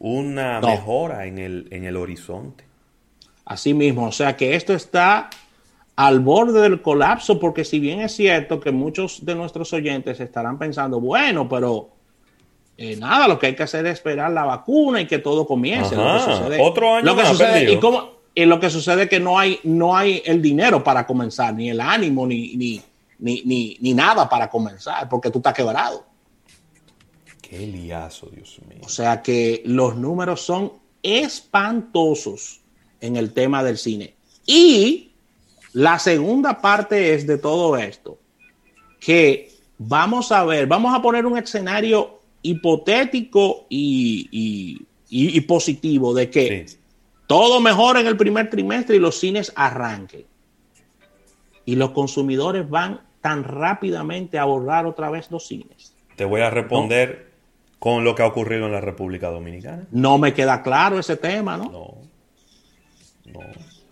una 0.04 0.60
mejora 0.60 1.24
en 1.24 1.38
el, 1.38 1.66
en 1.70 1.84
el 1.84 1.96
horizonte. 1.96 2.64
Así 3.46 3.72
mismo, 3.72 4.06
o 4.06 4.12
sea 4.12 4.36
que 4.36 4.54
esto 4.54 4.74
está 4.74 5.30
al 5.96 6.20
borde 6.20 6.60
del 6.60 6.82
colapso, 6.82 7.40
porque 7.40 7.64
si 7.64 7.78
bien 7.78 8.02
es 8.02 8.14
cierto 8.14 8.60
que 8.60 8.70
muchos 8.70 9.24
de 9.24 9.34
nuestros 9.34 9.72
oyentes 9.72 10.20
estarán 10.20 10.58
pensando, 10.58 11.00
bueno, 11.00 11.48
pero 11.48 11.88
eh, 12.76 12.96
nada, 12.96 13.26
lo 13.28 13.38
que 13.38 13.46
hay 13.46 13.56
que 13.56 13.62
hacer 13.62 13.86
es 13.86 13.94
esperar 13.94 14.30
la 14.32 14.44
vacuna 14.44 15.00
y 15.00 15.06
que 15.06 15.20
todo 15.20 15.46
comience. 15.46 15.96
otro 15.96 16.96
año 16.96 17.06
lo 17.06 17.16
que 17.16 17.24
sucede, 17.24 17.72
y, 17.72 17.78
cómo, 17.78 18.10
y, 18.34 18.44
lo 18.44 18.60
que 18.60 18.68
sucede 18.68 19.04
es 19.04 19.08
que 19.08 19.20
no 19.20 19.38
hay, 19.38 19.58
no 19.62 19.96
hay 19.96 20.22
el 20.26 20.42
dinero 20.42 20.84
para 20.84 21.06
comenzar, 21.06 21.54
ni 21.54 21.70
el 21.70 21.80
ánimo, 21.80 22.26
ni, 22.26 22.56
ni, 22.56 22.82
ni, 23.18 23.78
ni 23.80 23.94
nada 23.94 24.28
para 24.28 24.50
comenzar, 24.50 25.08
porque 25.08 25.30
tú 25.30 25.38
estás 25.38 25.54
quebrado. 25.54 26.04
Qué 27.56 27.68
liazo, 27.68 28.28
Dios 28.34 28.58
mío. 28.68 28.80
O 28.82 28.88
sea 28.88 29.22
que 29.22 29.62
los 29.64 29.94
números 29.94 30.40
son 30.40 30.72
espantosos 31.04 32.60
en 33.00 33.14
el 33.14 33.32
tema 33.32 33.62
del 33.62 33.78
cine. 33.78 34.14
Y 34.44 35.12
la 35.72 36.00
segunda 36.00 36.60
parte 36.60 37.14
es 37.14 37.28
de 37.28 37.38
todo 37.38 37.76
esto, 37.76 38.18
que 38.98 39.52
vamos 39.78 40.32
a 40.32 40.44
ver, 40.44 40.66
vamos 40.66 40.94
a 40.94 41.00
poner 41.00 41.26
un 41.26 41.38
escenario 41.38 42.20
hipotético 42.42 43.66
y, 43.68 44.80
positivo 45.46 46.12
de 46.12 46.30
que 46.30 46.66
todo 47.28 47.60
mejora 47.60 48.00
en 48.00 48.08
el 48.08 48.16
primer 48.16 48.50
trimestre 48.50 48.96
y 48.96 48.98
los 48.98 49.20
cines 49.20 49.52
arranquen. 49.54 50.24
Y 51.64 51.76
los 51.76 51.90
consumidores 51.90 52.68
van 52.68 53.00
tan 53.20 53.44
rápidamente 53.44 54.40
a 54.40 54.44
borrar 54.44 54.86
otra 54.86 55.08
vez 55.08 55.30
los 55.30 55.46
cines. 55.46 55.94
Te 56.16 56.24
voy 56.24 56.40
a 56.40 56.50
responder 56.50 57.33
con 57.84 58.02
lo 58.02 58.14
que 58.14 58.22
ha 58.22 58.26
ocurrido 58.26 58.64
en 58.64 58.72
la 58.72 58.80
República 58.80 59.28
Dominicana. 59.28 59.84
No 59.90 60.16
me 60.16 60.32
queda 60.32 60.62
claro 60.62 60.98
ese 60.98 61.18
tema, 61.18 61.58
¿no? 61.58 61.64
No. 61.64 61.98
No. 63.26 63.40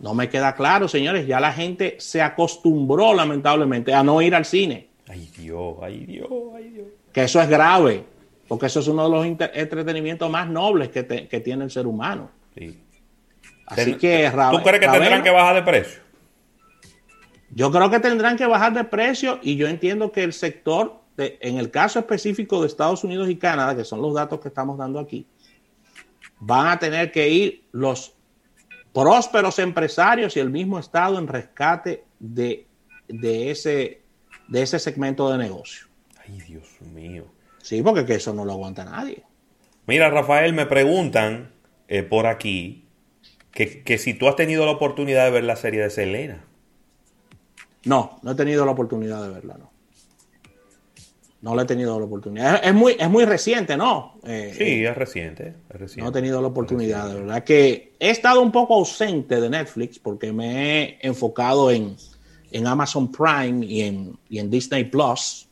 No 0.01 0.15
me 0.15 0.31
queda 0.31 0.55
claro, 0.55 0.89
señores. 0.89 1.27
Ya 1.27 1.39
la 1.41 1.53
gente 1.53 1.97
se 1.99 2.23
acostumbró, 2.23 3.13
lamentablemente, 3.13 3.93
a 3.93 4.03
no 4.03 4.23
ir 4.23 4.35
al 4.35 4.47
cine. 4.47 4.89
Ay 5.07 5.29
Dios, 5.37 5.77
ay 5.83 6.07
Dios, 6.07 6.31
ay 6.57 6.71
Dios. 6.71 6.87
Que 7.13 7.25
eso 7.25 7.39
es 7.39 7.51
grave, 7.51 8.03
porque 8.49 8.65
eso 8.65 8.81
es 8.81 8.89
uno 8.89 9.05
de 9.05 9.11
los 9.11 9.27
entretenimientos 9.27 10.31
más 10.31 10.49
nobles 10.49 10.89
que, 10.89 11.03
tiene 11.45 11.65
el 11.65 11.71
ser 11.71 11.87
humano. 11.87 12.31
Sí. 12.57 12.81
Así 13.67 13.97
que, 13.99 14.33
¿Tú 14.53 14.63
crees 14.63 14.81
que 14.81 14.89
tendrán 14.89 15.23
que 15.23 15.31
bajar 15.31 15.57
de 15.57 15.63
precio? 15.65 16.01
Yo 17.51 17.71
creo 17.71 17.91
que 17.91 18.01
tendrán 18.01 18.39
que 18.39 18.47
bajar 18.47 18.73
de 18.73 18.85
precio 18.85 19.39
y 19.43 19.57
yo 19.57 19.69
entiendo 19.69 20.13
que 20.13 20.23
el 20.23 20.33
sector, 20.33 21.02
en 21.17 21.59
el 21.59 21.71
caso 21.71 21.99
específico 21.99 22.61
de 22.61 22.67
Estados 22.67 23.05
Unidos 23.05 23.29
y 23.29 23.37
Canadá, 23.37 23.77
que 23.77 23.85
son 23.85 24.01
los 24.01 24.15
datos 24.15 24.41
que 24.41 24.49
estamos 24.49 24.79
dando 24.79 24.99
aquí, 24.99 25.27
van 26.39 26.69
a 26.69 26.79
tener 26.79 27.13
que 27.13 27.29
ir 27.29 27.65
los 27.73 28.15
prósperos 28.93 29.59
empresarios 29.59 30.37
y 30.37 30.41
el 30.41 30.51
mismo 30.51 30.79
Estado 30.79 31.19
en 31.19 31.27
rescate 31.27 32.05
de, 32.19 32.67
ese, 33.09 34.03
de 34.49 34.63
ese 34.63 34.79
segmento 34.79 35.31
de 35.31 35.39
negocio. 35.39 35.87
Ay, 36.27 36.41
Dios 36.41 36.81
mío. 36.81 37.27
Sí, 37.59 37.83
porque 37.83 38.05
que 38.05 38.15
eso 38.15 38.33
no 38.35 38.45
lo 38.45 38.53
aguanta 38.53 38.85
nadie. 38.85 39.23
Mira, 39.87 40.11
Rafael, 40.11 40.53
me 40.53 40.67
preguntan 40.67 41.53
eh, 41.89 42.03
por 42.03 42.27
aquí 42.27 42.87
que, 43.51 43.83
que, 43.83 43.99
si 43.99 44.15
tú 44.15 44.29
has 44.29 44.37
tenido 44.37 44.65
la 44.67 44.73
oportunidad 44.73 45.25
de 45.25 45.31
ver 45.31 45.45
la 45.45 45.57
serie 45.57 45.83
de 45.83 45.91
Selena. 45.91 46.45
No, 47.85 48.19
no 48.23 48.33
he 48.33 48.35
tenido 48.35 48.65
la 48.65 48.73
oportunidad 48.73 49.23
de 49.23 49.29
verla, 49.31 49.57
no. 49.59 49.72
No 51.43 51.57
le 51.57 51.63
he 51.63 51.65
tenido 51.65 51.99
la 51.99 52.07
oportunidad. 52.07 52.65
Es, 52.65 52.73
muy, 52.73 52.97
es 52.97 53.11
muy 53.11 53.25
reciente, 53.25 53.77
¿no? 53.77 54.15
Eh, 54.25 54.55
sí, 54.57 54.63
eh, 54.63 54.89
es, 54.89 54.97
reciente, 54.97 55.55
No 55.97 56.09
he 56.09 56.13
tenido 56.13 56.41
la 56.41 56.47
oportunidad, 56.47 57.09
de 57.09 57.15
verdad 57.17 57.43
que 57.43 57.95
he 57.99 58.11
estado 58.11 58.41
un 58.41 58.53
poco 58.53 58.75
ausente 58.75 59.41
de 59.41 59.51
Netflix 59.51 59.99
porque 59.99 60.33
me 60.33 60.85
he 60.85 60.99
enfocado 61.03 61.73
en, 61.73 61.97
Amazon 62.65 63.11
Prime 63.11 63.67
y 63.67 63.83
en, 63.83 64.17
en, 64.31 64.51
Disney 64.51 64.85
Plus, 64.85 65.49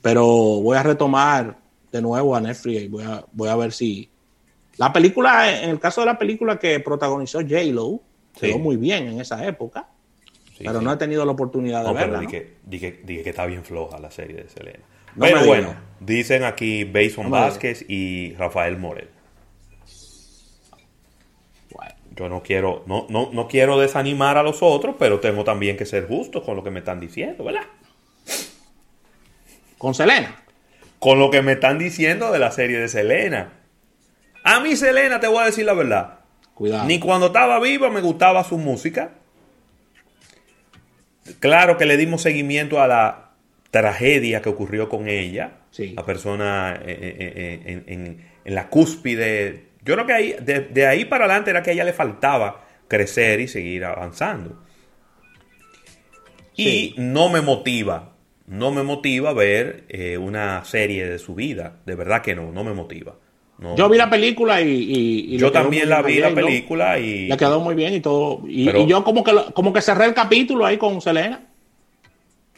pero 0.00 0.24
voy 0.24 0.78
a 0.78 0.82
retomar 0.82 1.58
de 1.92 2.00
nuevo 2.00 2.34
a 2.34 2.40
Netflix 2.40 2.82
y 2.84 2.88
voy 2.88 3.04
a, 3.04 3.22
voy 3.32 3.50
a 3.50 3.56
ver 3.56 3.72
si... 3.72 4.08
La 4.78 4.90
película, 4.90 5.62
en 5.62 5.68
el 5.68 5.78
caso 5.78 6.00
de 6.00 6.06
la 6.06 6.18
película 6.18 6.58
que 6.58 6.80
protagonizó 6.80 7.40
J-Lo, 7.40 8.00
quedó 8.38 8.58
muy 8.58 8.76
bien 8.76 9.08
en 9.08 9.20
esa 9.20 9.46
época, 9.46 9.86
pero 10.58 10.80
no 10.80 10.94
he 10.94 10.96
tenido 10.96 11.26
la 11.26 11.32
oportunidad 11.32 11.84
de 11.84 11.92
verla. 11.92 12.20
Pero 12.26 12.42
dije, 12.64 13.00
dije 13.04 13.22
que 13.22 13.30
está 13.30 13.44
bien 13.44 13.64
floja 13.64 13.98
la 13.98 14.10
serie 14.10 14.36
de 14.36 14.48
Selena. 14.48 14.95
Pero 15.18 15.44
bueno, 15.44 15.74
dicen 16.00 16.44
aquí 16.44 16.84
Bason 16.84 17.30
Vázquez 17.30 17.84
y 17.88 18.34
Rafael 18.34 18.76
Morel. 18.76 19.08
Yo 22.16 22.30
no 22.30 22.42
quiero, 22.42 22.82
no, 22.86 23.06
no, 23.10 23.28
no 23.30 23.46
quiero 23.46 23.78
desanimar 23.78 24.38
a 24.38 24.42
los 24.42 24.62
otros, 24.62 24.96
pero 24.98 25.20
tengo 25.20 25.44
también 25.44 25.76
que 25.76 25.84
ser 25.84 26.08
justo 26.08 26.42
con 26.42 26.56
lo 26.56 26.64
que 26.64 26.70
me 26.70 26.78
están 26.78 26.98
diciendo, 26.98 27.44
¿verdad? 27.44 27.64
¿Con 29.76 29.94
Selena? 29.94 30.34
Con 30.98 31.18
lo 31.18 31.30
que 31.30 31.42
me 31.42 31.52
están 31.52 31.78
diciendo 31.78 32.32
de 32.32 32.38
la 32.38 32.50
serie 32.52 32.78
de 32.78 32.88
Selena. 32.88 33.52
A 34.44 34.60
mí, 34.60 34.76
Selena, 34.76 35.20
te 35.20 35.26
voy 35.26 35.42
a 35.42 35.46
decir 35.46 35.66
la 35.66 35.74
verdad. 35.74 36.20
Cuidado. 36.54 36.86
Ni 36.86 36.98
cuando 36.98 37.26
estaba 37.26 37.60
viva 37.60 37.90
me 37.90 38.00
gustaba 38.00 38.42
su 38.44 38.56
música. 38.56 39.10
Claro 41.38 41.76
que 41.76 41.84
le 41.84 41.98
dimos 41.98 42.22
seguimiento 42.22 42.80
a 42.80 42.86
la 42.86 43.25
tragedia 43.76 44.40
que 44.40 44.48
ocurrió 44.48 44.88
con 44.88 45.06
ella, 45.06 45.58
la 45.94 46.06
persona 46.06 46.80
eh, 46.82 46.98
eh, 46.98 47.60
eh, 47.66 47.82
en, 47.86 48.54
la 48.54 48.70
cúspide. 48.70 49.66
Yo 49.84 49.94
creo 49.94 50.06
que 50.06 50.12
ahí, 50.14 50.36
de, 50.40 50.86
ahí 50.86 51.04
para 51.04 51.26
adelante 51.26 51.50
era 51.50 51.62
que 51.62 51.70
a 51.70 51.72
ella 51.74 51.84
le 51.84 51.92
faltaba 51.92 52.64
crecer 52.88 53.40
y 53.40 53.48
seguir 53.48 53.84
avanzando. 53.84 54.62
Y 56.56 56.94
no 56.96 57.28
me 57.28 57.42
motiva, 57.42 58.14
no 58.46 58.70
me 58.70 58.82
motiva 58.82 59.34
ver 59.34 59.84
una 60.20 60.64
serie 60.64 61.06
de 61.06 61.18
su 61.18 61.34
vida, 61.34 61.80
de 61.84 61.94
verdad 61.96 62.22
que 62.22 62.34
no, 62.34 62.52
no 62.52 62.64
me 62.64 62.72
motiva. 62.72 63.16
yo 63.76 63.90
vi 63.90 63.98
la 63.98 64.08
película 64.08 64.62
y... 64.62 65.36
yo 65.36 65.52
también 65.52 65.90
la 65.90 66.00
vi 66.00 66.18
la 66.18 66.34
película 66.34 66.98
y... 66.98 67.28
Le 67.28 67.36
quedó 67.36 67.60
muy 67.60 67.74
bien 67.74 67.92
y 67.92 68.00
todo. 68.00 68.42
Y, 68.48 68.70
y 68.70 68.86
yo 68.86 69.04
como 69.04 69.22
que, 69.22 69.34
como 69.52 69.70
que 69.74 69.82
cerré 69.82 70.06
el 70.06 70.14
capítulo 70.14 70.64
ahí 70.64 70.78
con 70.78 71.02
Selena. 71.02 71.46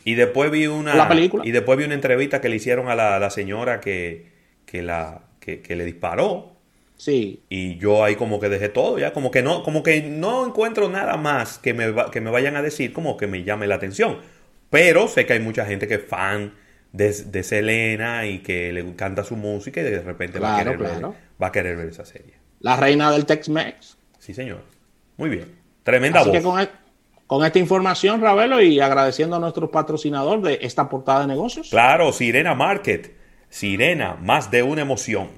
Y 0.08 0.14
después 0.14 0.50
vi 0.50 0.66
una. 0.66 1.06
Y 1.44 1.50
después 1.50 1.76
vi 1.76 1.84
una 1.84 1.92
entrevista 1.92 2.40
que 2.40 2.48
le 2.48 2.56
hicieron 2.56 2.88
a 2.88 2.94
la, 2.94 3.28
señora 3.28 3.78
que, 3.78 4.24
la, 4.72 5.20
que, 5.38 5.76
le 5.76 5.84
disparó. 5.84 6.56
Sí. 6.96 7.42
Y 7.50 7.76
yo 7.76 8.02
ahí 8.02 8.16
como 8.16 8.40
que 8.40 8.48
dejé 8.48 8.70
todo, 8.70 8.98
ya, 8.98 9.12
como 9.12 9.30
que 9.30 9.42
no, 9.42 9.62
como 9.62 9.82
que 9.82 10.00
no 10.00 10.46
encuentro 10.46 10.88
nada 10.88 11.18
más 11.18 11.58
que 11.58 11.74
me, 11.74 11.94
que 12.10 12.22
me 12.22 12.30
vayan 12.30 12.56
a 12.56 12.62
decir 12.62 12.94
como 12.94 13.18
que 13.18 13.26
me 13.26 13.44
llame 13.44 13.66
la 13.66 13.74
atención. 13.74 14.16
Pero 14.70 15.08
sé 15.08 15.26
que 15.26 15.34
hay 15.34 15.40
mucha 15.40 15.66
gente 15.66 15.86
que 15.86 15.96
es 15.96 16.04
fan 16.06 16.54
de, 16.92 17.12
de 17.12 17.42
Selena 17.42 18.24
y 18.24 18.38
que 18.38 18.72
le 18.72 18.80
encanta 18.80 19.24
su 19.24 19.36
música 19.36 19.82
y 19.82 19.84
de 19.84 20.00
repente 20.00 20.38
va, 20.38 20.56
a 20.56 20.58
querer 20.64 20.78
ver, 20.78 21.04
va 21.04 21.46
a 21.48 21.52
querer 21.52 21.76
ver 21.76 21.88
esa 21.88 22.06
serie. 22.06 22.32
La 22.60 22.76
reina 22.76 23.12
del 23.12 23.26
Tex-Mex. 23.26 23.98
Sí, 24.18 24.32
señor. 24.32 24.62
Muy 25.18 25.28
bien. 25.28 25.54
Tremenda 25.82 26.24
voz. 26.24 26.68
Con 27.28 27.44
esta 27.44 27.58
información, 27.58 28.22
Ravelo, 28.22 28.62
y 28.62 28.80
agradeciendo 28.80 29.36
a 29.36 29.38
nuestro 29.38 29.70
patrocinador 29.70 30.40
de 30.40 30.60
esta 30.62 30.88
portada 30.88 31.20
de 31.20 31.26
negocios. 31.26 31.68
Claro, 31.68 32.10
Sirena 32.10 32.54
Market. 32.54 33.14
Sirena, 33.50 34.16
más 34.18 34.50
de 34.50 34.62
una 34.62 34.80
emoción. 34.80 35.28